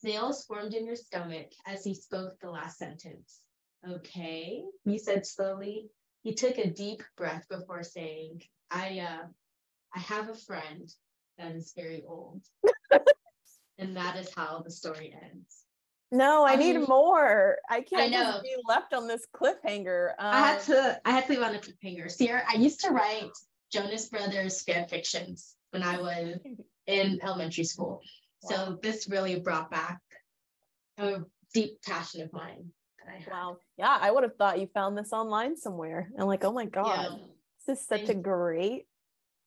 [0.00, 3.40] Snails formed in your stomach as he spoke the last sentence.
[3.86, 5.90] Okay, he said slowly.
[6.22, 9.26] He took a deep breath before saying, I uh
[9.94, 10.88] I have a friend
[11.36, 12.42] that is very old.
[13.78, 15.67] and that is how the story ends.
[16.10, 17.58] No, I, I need mean, more.
[17.68, 18.40] I can't I know.
[18.42, 20.10] be left on this cliffhanger.
[20.18, 22.10] Um, I had to I had to leave on a cliffhanger.
[22.10, 23.30] Sierra, I used to write
[23.70, 26.36] Jonas Brothers fan fictions when I was
[26.86, 28.00] in elementary school.
[28.42, 28.50] Wow.
[28.50, 30.00] So this really brought back
[30.98, 31.20] a
[31.52, 32.70] deep passion of mine.
[33.30, 33.58] Wow.
[33.76, 36.10] Yeah, I would have thought you found this online somewhere.
[36.16, 37.26] And like, oh my God, yeah.
[37.66, 38.86] this is such Thank a great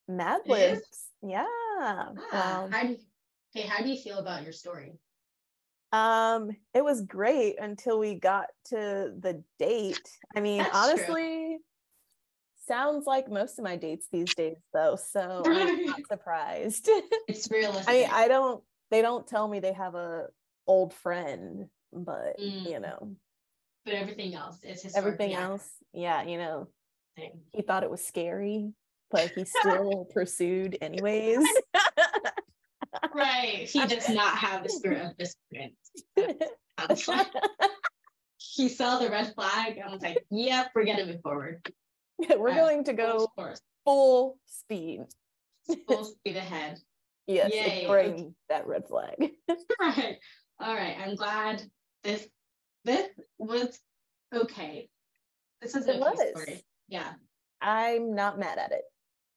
[0.07, 0.81] Mad Libs.
[1.21, 1.45] Yeah.
[1.79, 2.69] Ah, wow.
[2.71, 2.97] How do you,
[3.53, 4.93] hey, how do you feel about your story?
[5.91, 10.09] Um, it was great until we got to the date.
[10.35, 11.57] I mean, That's honestly, true
[12.67, 16.89] sounds like most of my dates these days though so i'm not surprised.
[17.27, 20.27] It's realistic i mean i don't they don't tell me they have a
[20.67, 22.69] old friend but mm.
[22.69, 23.15] you know.
[23.83, 26.67] But everything else is everything else yeah you know.
[27.51, 28.71] He thought it was scary
[29.09, 31.45] but he still pursued anyways
[33.13, 35.71] right he does not have the spirit of discipline
[38.37, 41.61] he saw the red flag and was like yep we're gonna move forward
[42.37, 43.27] we're uh, going to go
[43.85, 45.01] full speed.
[45.87, 46.79] Full speed ahead.
[47.27, 47.81] yes, Yay.
[47.81, 49.31] ignoring that red flag.
[49.79, 50.17] right.
[50.59, 50.97] All right.
[51.03, 51.63] I'm glad
[52.03, 52.27] this
[52.83, 53.07] this
[53.37, 53.79] was
[54.33, 54.89] okay.
[55.61, 56.19] This is a was.
[56.31, 56.63] story.
[56.87, 57.13] Yeah.
[57.61, 58.83] I'm not mad at it.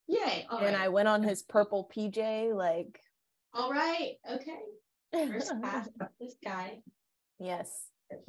[0.09, 0.47] Yay.
[0.51, 0.85] All and right.
[0.85, 2.99] I went on his purple PJ, like
[3.55, 5.31] all right, okay.
[5.33, 5.89] First class
[6.21, 6.79] this guy.
[7.39, 7.71] Yes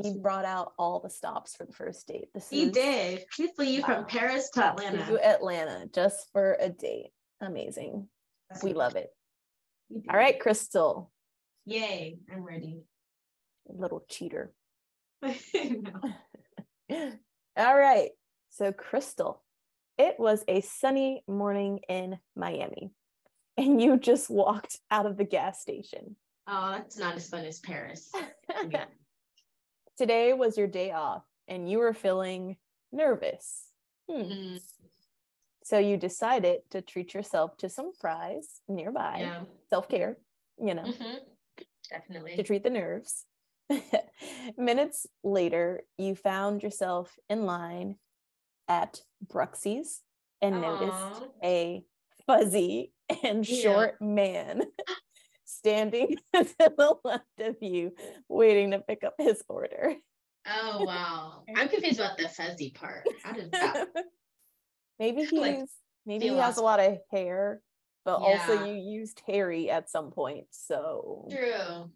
[0.02, 2.30] he brought out all the stops for the first date.
[2.34, 3.26] This he is, did.
[3.36, 3.88] He flew you wow.
[3.88, 5.06] from Paris to Atlanta.
[5.06, 7.12] To Atlanta just for a date.
[7.42, 8.08] Amazing.
[8.50, 9.10] That's we love it.
[10.10, 11.10] All right, Krystal.
[11.66, 12.82] Yay, I'm ready.
[13.68, 14.54] Little cheater.
[15.24, 15.32] all
[17.58, 18.10] right.
[18.52, 19.38] So, Krystal,
[19.98, 22.92] it was a sunny morning in Miami,
[23.58, 26.16] and you just walked out of the gas station.
[26.48, 28.12] Oh, that's not as fun as Paris
[29.98, 32.58] today was your day off and you were feeling
[32.92, 33.70] nervous.
[34.10, 34.22] Hmm.
[34.22, 34.58] Mm-hmm.
[35.64, 39.18] So you decided to treat yourself to some fries nearby.
[39.22, 39.40] Yeah.
[39.70, 40.18] Self care,
[40.62, 40.84] you know.
[40.84, 41.18] Mm-hmm.
[41.90, 42.36] Definitely.
[42.36, 43.26] To treat the nerves.
[44.58, 47.96] Minutes later, you found yourself in line
[48.68, 50.02] at Bruxy's
[50.42, 50.62] and Aww.
[50.62, 51.84] noticed a
[52.28, 52.92] fuzzy
[53.24, 53.62] and yeah.
[53.62, 54.62] short man
[55.46, 57.92] standing to the left of you,
[58.28, 59.96] waiting to pick up his order.
[60.48, 61.44] Oh wow.
[61.56, 63.08] I'm confused about the fuzzy part.
[63.24, 63.88] How did that
[65.00, 65.60] maybe he's like,
[66.06, 67.62] maybe he has a lot of hair,
[68.04, 68.28] but yeah.
[68.28, 70.46] also you used hairy at some point.
[70.52, 71.92] So true.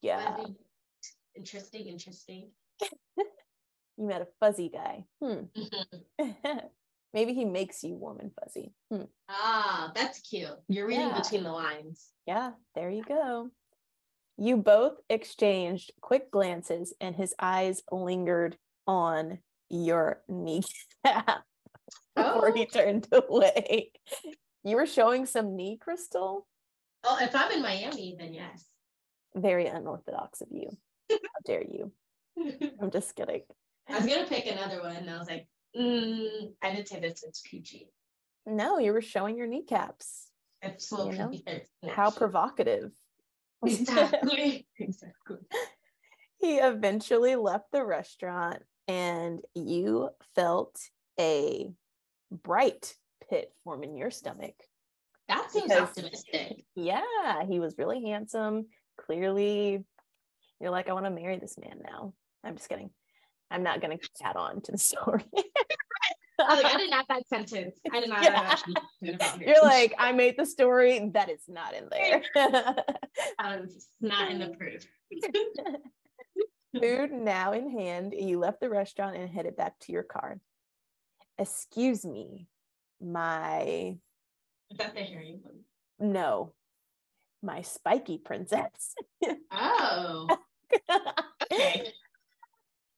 [0.00, 0.36] Yeah.
[0.36, 0.56] Fuzzy.
[1.34, 2.50] Interesting, interesting.
[3.96, 5.04] you met a fuzzy guy.
[5.22, 5.44] Hmm.
[7.14, 8.72] Maybe he makes you warm and fuzzy.
[8.90, 9.02] Hmm.
[9.28, 10.48] Ah, that's cute.
[10.68, 11.20] You're reading yeah.
[11.20, 12.08] between the lines.
[12.26, 13.50] Yeah, there you go.
[14.38, 18.56] You both exchanged quick glances, and his eyes lingered
[18.86, 19.38] on
[19.68, 20.64] your kneecap
[22.16, 22.52] before oh.
[22.54, 23.92] he turned away.
[24.64, 26.42] You were showing some knee krystal.
[27.04, 28.64] Oh, if I'm in Miami, then yes.
[29.34, 30.70] Very unorthodox of you.
[31.10, 31.92] How dare you?
[32.80, 33.42] I'm just kidding.
[33.88, 35.46] I was gonna pick another one, and I was like,
[35.76, 37.22] mm, I didn't say this.
[37.26, 37.88] It's PG.
[38.46, 40.28] No, you were showing your kneecaps.
[40.78, 41.32] Slow You know?
[41.90, 42.90] How provocative.
[43.64, 44.66] Exactly.
[44.80, 45.36] exactly.
[46.38, 50.80] he eventually left the restaurant and you felt
[51.20, 51.70] a
[52.32, 52.96] bright
[53.30, 54.54] pit form in your stomach.
[55.28, 56.64] That seems Because- optimistic.
[56.74, 58.66] Yeah, he was really handsome.
[58.98, 59.84] Clearly,
[60.60, 62.14] you're like, I want to marry this man now.
[62.42, 62.90] I'm just kidding.
[63.52, 65.24] I'm not going to add on to the story.
[66.40, 67.78] I like, I didn't have that sentence.
[67.92, 68.54] I did not Yeah.
[69.00, 69.40] about.
[69.46, 71.10] You're like, I made the story.
[71.12, 72.22] That is not in there.
[73.38, 73.68] Um,
[74.00, 74.86] not in the proof.
[76.80, 80.38] Food now in hand, you left the restaurant and headed back to your car.
[81.38, 82.46] Excuse me,
[83.00, 83.96] my
[84.70, 86.12] Is that the hearing one?
[86.12, 86.54] no,
[87.42, 88.94] my spiky princess.
[89.50, 90.28] Oh,
[91.52, 91.92] okay.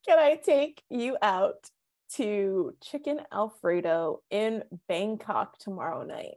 [0.07, 1.71] Can I take you out
[2.15, 6.37] to Chicken Alfredo in Bangkok tomorrow night?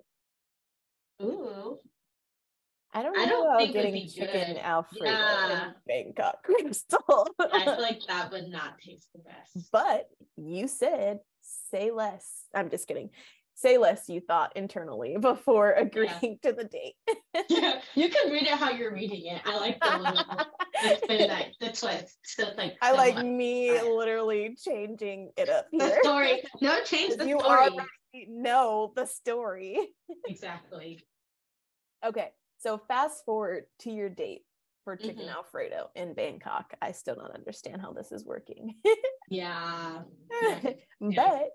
[1.21, 1.79] Ooh.
[2.93, 4.57] I don't I know don't about think getting chicken good.
[4.57, 5.67] Alfredo Yeah.
[5.67, 7.27] in Bangkok, Krystal.
[7.39, 9.69] I feel like that would not taste the best.
[9.71, 10.07] but
[10.37, 12.45] you said say less.
[12.55, 13.09] I'm just kidding.
[13.59, 16.93] Say less, you thought internally before agreeing to the date.
[17.49, 19.41] yeah, you can read it how you're reading it.
[19.45, 22.17] I like the little, the, like, the twist.
[22.23, 23.83] So like I like somewhat- me Right.
[23.85, 26.43] literally changing it up the story.
[26.61, 27.57] No, change the you story.
[27.57, 27.77] already
[28.29, 29.89] know the story.
[30.27, 31.03] Exactly.
[32.05, 32.29] Okay,
[32.59, 34.43] so fast forward to your date
[34.83, 35.33] for chicken Mhm.
[35.33, 36.75] Alfredo in Bangkok.
[36.79, 38.75] I still don't understand how this is working.
[39.31, 40.03] Yeah.
[40.43, 40.59] yeah.
[40.99, 41.49] but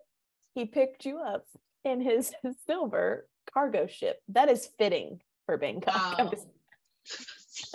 [0.54, 1.46] he picked you up
[1.84, 2.32] in his
[2.66, 4.18] silver cargo ship.
[4.28, 6.18] That is fitting for Bangkok.
[6.18, 6.32] Wow.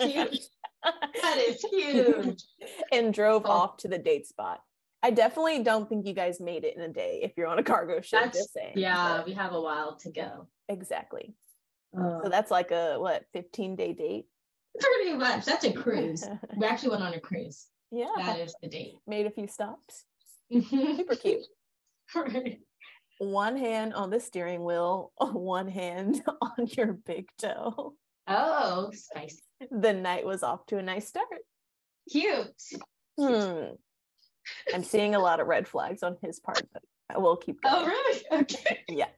[0.00, 0.40] huge.
[1.22, 2.42] That is huge.
[2.92, 3.50] and drove Oh.
[3.50, 4.60] off to the date spot.
[5.02, 7.62] I definitely don't think you guys made it in a day if you're on a
[7.62, 8.20] cargo ship.
[8.22, 8.72] That's saying.
[8.76, 9.18] yeah.
[9.18, 10.48] but- We have a while to go.
[10.68, 11.34] exactly.
[11.94, 14.26] So that's like a what 15 day date.
[14.78, 15.46] Pretty much.
[15.46, 16.22] That's a cruise.
[16.56, 17.66] We actually went on a cruise.
[17.90, 18.94] yeah, That is the date.
[19.06, 20.04] made a few stops.
[20.52, 21.46] Super cute.
[22.14, 22.60] right.
[23.18, 27.94] One hand on the steering wheel, one hand on your big toe.
[28.26, 29.40] Oh, spicy.
[29.70, 31.26] The night was off to a nice start.
[32.10, 32.46] Cute.
[33.18, 33.74] Hmm.
[34.72, 37.74] I'm seeing a lot of red flags on his part, but I will keep going.
[37.76, 38.22] Oh, really?
[38.42, 38.80] Okay.
[38.88, 39.08] Yeah.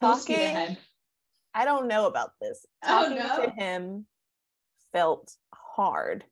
[0.00, 0.76] Talking.
[1.54, 2.66] I don't know about this.
[2.84, 3.44] Oh, no.
[3.44, 4.06] to him
[4.92, 6.24] felt hard.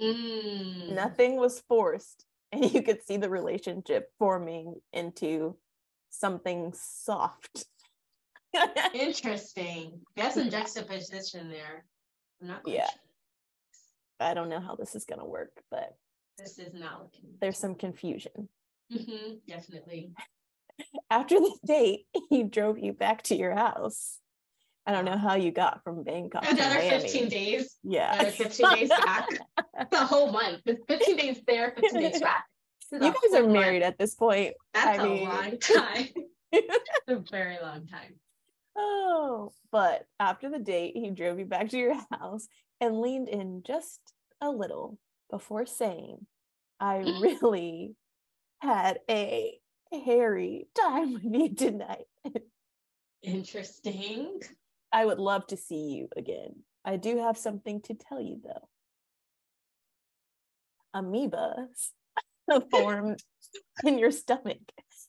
[0.00, 0.94] Mm.
[0.94, 5.56] Nothing was forced, and you could see the relationship forming into
[6.18, 7.66] something soft.
[8.94, 10.00] Interesting.
[10.16, 11.84] Got some juxtaposition there.
[12.40, 12.86] I'm not Yeah.
[12.86, 13.00] sure.
[14.20, 15.96] I don't know how this is going to work, but
[16.38, 17.34] This is not looking.
[17.40, 18.48] there's some confusion.
[18.92, 20.12] Mhm, definitely.
[21.10, 24.18] After the date, he drove you back to your house.
[24.86, 27.00] I don't know how you got from Bangkok to Another Miami.
[27.00, 27.74] 15 days.
[27.82, 28.12] Yeah.
[28.14, 29.28] Another 15 days back.
[29.92, 30.60] A whole month.
[30.66, 32.44] It's 15 days there, 15 days back.
[32.92, 34.54] You guys are married at this point.
[34.72, 36.08] That's I a mean- long time.
[37.08, 38.14] a very long time.
[38.76, 42.48] Oh, but after the date, he drove you back to your house
[42.80, 44.00] and leaned in just
[44.40, 44.98] a little
[45.30, 46.26] before saying,
[46.80, 47.94] I really
[48.60, 49.54] had a
[49.92, 52.06] hairy time with you tonight.
[53.22, 54.40] Interesting.
[54.92, 56.56] I would love to see you again.
[56.84, 58.68] I do have something to tell you though.
[60.94, 61.90] Amoebas
[62.70, 63.22] formed
[63.84, 64.58] in your stomach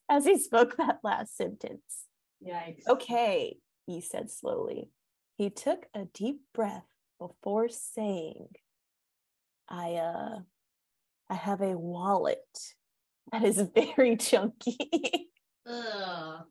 [0.10, 2.06] as he spoke that last sentence.
[2.46, 2.88] Yikes.
[2.88, 4.90] Okay, he said slowly.
[5.38, 6.86] He took a deep breath
[7.20, 8.48] before saying,
[9.68, 10.40] I uh
[11.30, 12.46] I have a wallet
[13.32, 15.30] that is very chunky.
[15.68, 16.44] Ugh.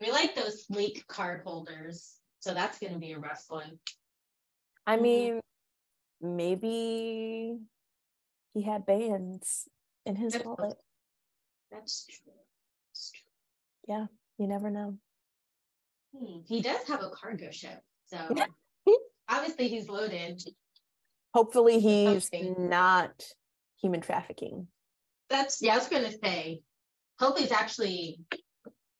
[0.00, 2.16] we like those sleek card holders.
[2.38, 3.78] So that's going to be a rough one.
[4.86, 5.02] I Mhm.
[5.02, 5.40] mean,
[6.22, 7.58] maybe
[8.54, 9.68] he had bands
[10.10, 10.76] in his That's wallet.
[11.70, 12.32] That's true.
[12.90, 14.08] That's true.
[14.38, 14.96] You never know.
[16.16, 17.80] Hmm, He does have a cargo ship.
[18.06, 18.18] So
[19.28, 20.42] obviously he's loaded.
[21.34, 22.68] Hopefully he's Something.
[22.68, 23.22] not
[23.80, 24.66] human trafficking.
[25.28, 26.62] That's, yeah, I was going to say,
[27.20, 28.20] hopefully it's actually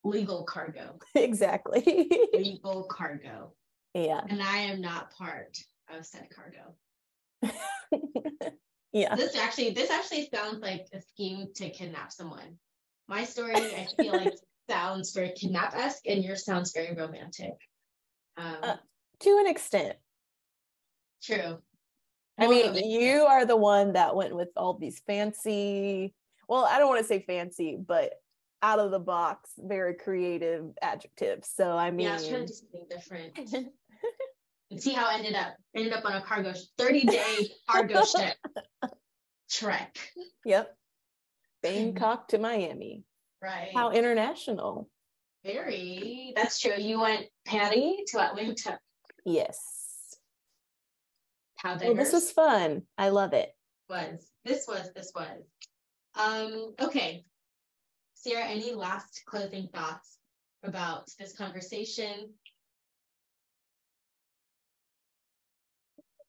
[0.03, 0.97] legal cargo.
[1.15, 2.09] exactly.
[2.33, 3.53] Legal cargo.
[3.93, 4.21] yeah.
[4.29, 5.57] And I am not part
[5.93, 6.75] of said cargo.
[8.91, 9.15] Yeah.
[9.15, 12.57] This actually, this actually sounds like a scheme to kidnap someone.
[13.07, 14.33] My story, I feel like
[14.69, 17.53] sounds very kidnap esque, and yours sounds very romantic.
[18.37, 18.75] Um, uh,
[19.21, 19.95] to an extent.
[21.23, 21.57] True.
[22.37, 26.13] I mean, you are the one that went with all these fancy,
[26.47, 28.13] well, I don't want to say fancy, but
[28.63, 31.49] out of the box, very creative adjectives.
[31.53, 33.73] So I mean, yeah, I was trying to do something different.
[34.71, 35.55] and see how I ended up.
[35.75, 38.35] Ended up on a cargo, thirty day cargo ship
[39.49, 39.97] trek.
[40.45, 40.75] Yep,
[41.61, 43.03] Bangkok to Miami.
[43.41, 43.69] Right.
[43.73, 44.89] How international.
[45.43, 46.33] Very.
[46.35, 46.75] That's true.
[46.77, 48.79] You went Patty to Atlanta.
[49.25, 49.59] Yes.
[51.57, 51.87] How diverse.
[51.87, 52.83] Well, this was fun.
[52.97, 53.49] I love it.
[53.89, 55.43] Was this was this was.
[56.15, 56.73] Um.
[56.79, 57.25] Okay.
[58.13, 60.17] Sierra, any last closing thoughts
[60.63, 62.29] about this conversation?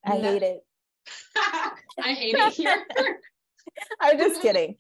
[0.05, 0.33] I no.
[0.33, 0.61] hate it.
[1.37, 2.85] I hate it here.
[4.01, 4.77] I'm just kidding.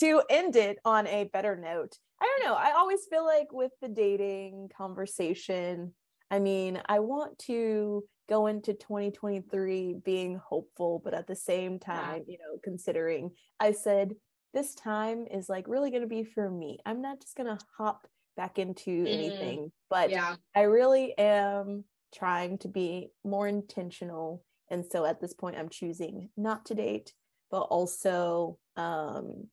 [0.00, 2.54] To end it on a better note, I don't know.
[2.54, 5.94] I always feel like with the dating conversation,
[6.30, 12.24] I mean, I want to go into 2023 being hopeful, but at the same time,
[12.26, 12.32] yeah.
[12.32, 14.12] you know, considering I said
[14.54, 16.78] this time is like really going to be for me.
[16.84, 18.06] I'm not just going to hop
[18.36, 19.12] back into mm.
[19.12, 20.36] anything, but yeah.
[20.54, 21.84] I really am
[22.14, 24.44] trying to be more intentional.
[24.70, 27.12] And so at this point, I'm choosing not to date,
[27.50, 29.48] but also, um,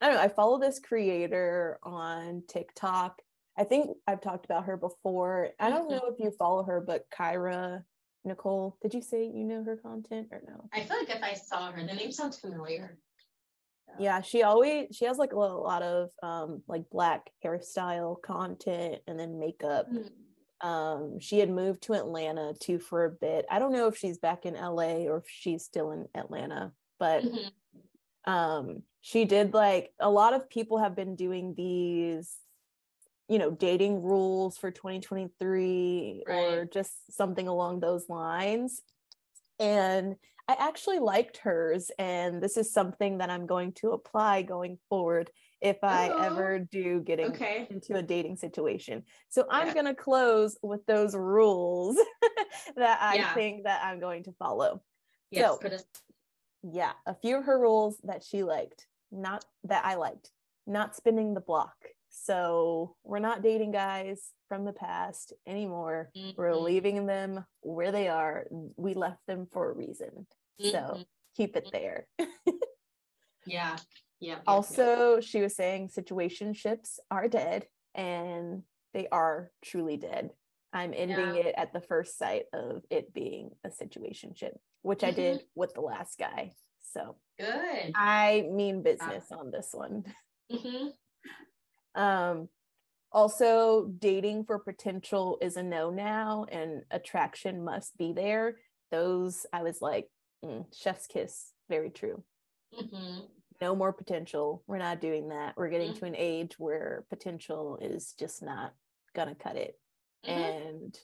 [0.00, 3.22] I don't know, I follow this creator on TikTok.
[3.56, 5.50] I think I've talked about her before.
[5.58, 5.96] I don't mm-hmm.
[5.96, 7.82] know if you follow her, but Kyra
[8.24, 10.68] Nicole, did you say you know her content or no?
[10.72, 12.98] I feel like if I saw her, the name sounds familiar
[13.98, 19.18] yeah she always she has like a lot of um like black hairstyle content and
[19.18, 20.08] then makeup mm-hmm.
[20.64, 24.18] Um she had moved to atlanta too for a bit i don't know if she's
[24.18, 28.32] back in la or if she's still in atlanta but mm-hmm.
[28.32, 32.36] um she did like a lot of people have been doing these
[33.28, 36.34] you know dating rules for 2023 right.
[36.34, 38.80] or just something along those lines
[39.58, 44.78] and I actually liked hers, and this is something that I'm going to apply going
[44.90, 47.66] forward if I oh, ever do get okay.
[47.70, 49.04] into a dating situation.
[49.28, 49.74] So I'm yeah.
[49.74, 51.96] going to close with those rules
[52.76, 53.34] that I yeah.
[53.34, 54.82] think that I'm going to follow.
[55.30, 55.70] Yes, so,
[56.72, 60.30] yeah, a few of her rules that she liked, not that I liked,
[60.66, 61.74] not spinning the block.
[62.10, 66.10] So we're not dating guys from the past anymore.
[66.16, 66.30] Mm-hmm.
[66.36, 68.46] We're leaving them where they are.
[68.76, 70.26] We left them for a reason.
[70.62, 70.70] Mm-hmm.
[70.70, 71.02] So
[71.36, 72.06] keep it there.
[73.46, 73.76] yeah.
[74.24, 74.38] Yeah.
[74.46, 75.20] Also, yeah.
[75.20, 78.62] she was saying situationships are dead and
[78.94, 80.30] they are truly dead.
[80.72, 81.42] I'm ending yeah.
[81.42, 85.08] it at the first sight of it being a situationship, which mm-hmm.
[85.08, 86.52] I did with the last guy.
[86.92, 87.92] So good.
[87.94, 90.04] I mean business on this one.
[90.52, 90.88] Mm-hmm.
[92.00, 92.50] Um,
[93.10, 98.56] also, dating for potential is a no now, and attraction must be there.
[98.90, 100.08] Those I was like,
[100.44, 102.22] mm, chef's kiss, very true.
[102.78, 103.20] Mm-hmm.
[103.60, 104.62] No more potential.
[104.66, 105.54] We're not doing that.
[105.56, 106.00] We're getting mm-hmm.
[106.00, 108.74] to an age where potential is just not
[109.14, 109.78] gonna cut it.
[110.26, 110.40] Mm-hmm.
[110.40, 110.98] And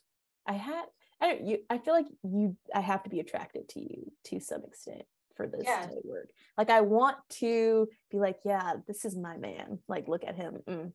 [0.46, 0.84] I had,
[1.20, 1.58] I don't, you.
[1.68, 2.56] I feel like you.
[2.74, 5.02] I have to be attracted to you to some extent
[5.36, 5.86] for this yeah.
[5.86, 6.30] to work.
[6.58, 9.78] Like I want to be like, yeah, this is my man.
[9.88, 10.58] Like, look at him.
[10.68, 10.92] Mm.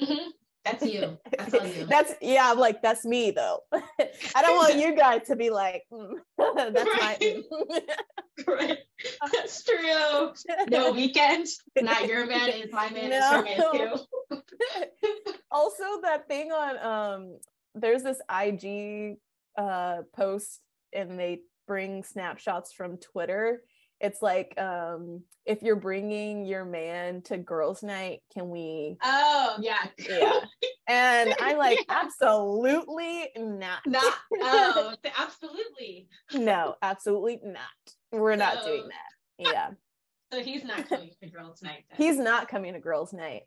[0.00, 0.28] Mm-hmm.
[0.64, 1.18] That's you.
[1.36, 1.86] That's you.
[1.86, 2.50] that's yeah.
[2.50, 3.60] I'm like, that's me though.
[3.72, 7.36] I don't want you guys to be like, mm, that's right.
[7.50, 7.80] my.
[8.46, 8.78] right.
[9.32, 10.32] That's true.
[10.68, 11.46] No weekend.
[11.80, 13.10] Not your man is my man.
[13.10, 13.16] No.
[13.16, 14.42] Is her man too.
[15.50, 17.38] also, that thing on um,
[17.74, 19.16] there's this IG
[19.56, 20.60] uh post,
[20.92, 23.62] and they bring snapshots from Twitter
[24.00, 29.86] it's like um if you're bringing your man to girls night can we oh yeah.
[29.98, 30.40] Yeah.
[30.90, 32.00] And i'm like yeah.
[32.02, 33.80] absolutely not.
[33.86, 36.08] Not oh absolutely.
[36.32, 37.60] No absolutely not.
[38.10, 38.46] We're no.
[38.46, 39.52] not doing that.
[39.52, 39.70] Yeah.
[40.30, 41.96] So he's not coming to girls night then.
[41.96, 43.44] he's not coming to girls night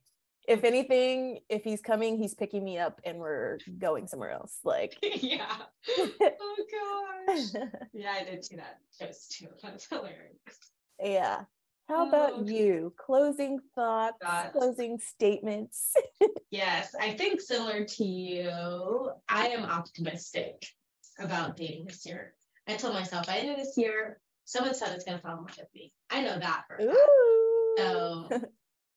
[0.47, 4.57] if anything, if he's coming, he's picking me up and we're going somewhere else.
[4.63, 5.55] Like, yeah.
[5.99, 7.45] oh gosh.
[7.93, 9.47] yeah, I did see that post too.
[9.63, 10.39] That's hilarious.
[11.01, 11.41] Yeah.
[11.89, 12.93] How oh, about oh, you?
[12.97, 14.17] Closing thoughts,
[14.53, 15.93] closing statements.
[16.49, 20.65] yes, I think similar to you, I am optimistic
[21.19, 22.33] about dating this year.
[22.67, 25.33] I told myself by the end of this year, someone said it's going to fall
[25.33, 25.91] in love with me.
[26.09, 26.99] I know that for a fact.
[27.77, 28.49] So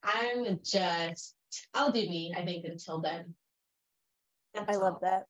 [0.04, 1.34] I'm just,
[1.72, 3.34] I'll do me, I think, until then.
[4.54, 5.24] That's I love that.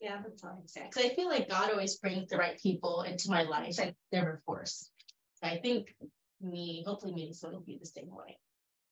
[0.00, 0.88] Yeah, that's all I can say.
[0.88, 3.76] Because I feel like God always brings the right people into my life.
[3.80, 4.90] I never force.
[5.42, 5.94] So I think
[6.40, 8.38] me, hopefully, me and son will be the same way.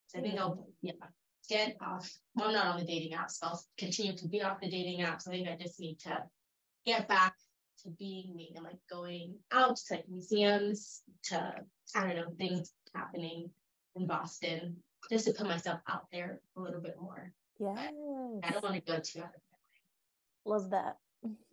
[0.09, 0.93] So I think I'll, yeah,
[1.49, 2.11] get off.
[2.35, 3.33] Well, I'm not on the dating apps.
[3.33, 5.29] So I'll continue to be off the dating apps.
[5.29, 6.25] I think I just need to
[6.87, 7.35] get back
[7.83, 11.55] to being me and like going out to like museums, to
[11.95, 13.51] I don't know things happening
[13.97, 14.77] in Boston,
[15.11, 17.33] just to put myself out there a little bit more.
[17.59, 17.75] Yeah.
[18.43, 19.41] I don't want to go too out of
[20.45, 20.59] my way.
[20.59, 20.97] Love that.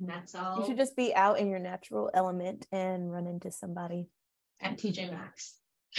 [0.00, 0.60] and that's all.
[0.60, 4.08] You should just be out in your natural element and run into somebody.
[4.60, 5.54] At TJ Maxx.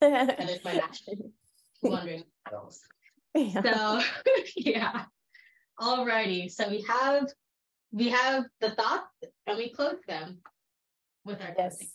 [0.00, 1.32] that is my natural.
[1.82, 2.80] Wondering else.
[3.34, 3.62] Yeah.
[3.62, 4.02] So
[4.56, 5.04] yeah.
[5.80, 6.50] Alrighty.
[6.50, 7.26] So we have
[7.92, 9.06] we have the thoughts
[9.46, 10.38] and we close them
[11.24, 11.76] with our yes.
[11.76, 11.88] Closing.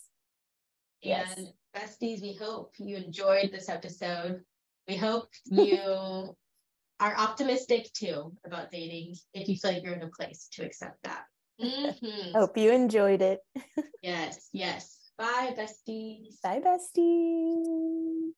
[1.02, 1.34] Yes.
[1.36, 4.42] And besties, we hope you enjoyed this episode.
[4.88, 6.36] We hope you
[7.00, 11.02] are optimistic too about dating if you feel like you're in a place to accept
[11.04, 11.24] that.
[11.60, 12.38] Mm-hmm.
[12.38, 13.40] Hope you enjoyed it.
[14.02, 14.98] yes, yes.
[15.16, 16.40] Bye, besties.
[16.42, 18.32] Bye, besties.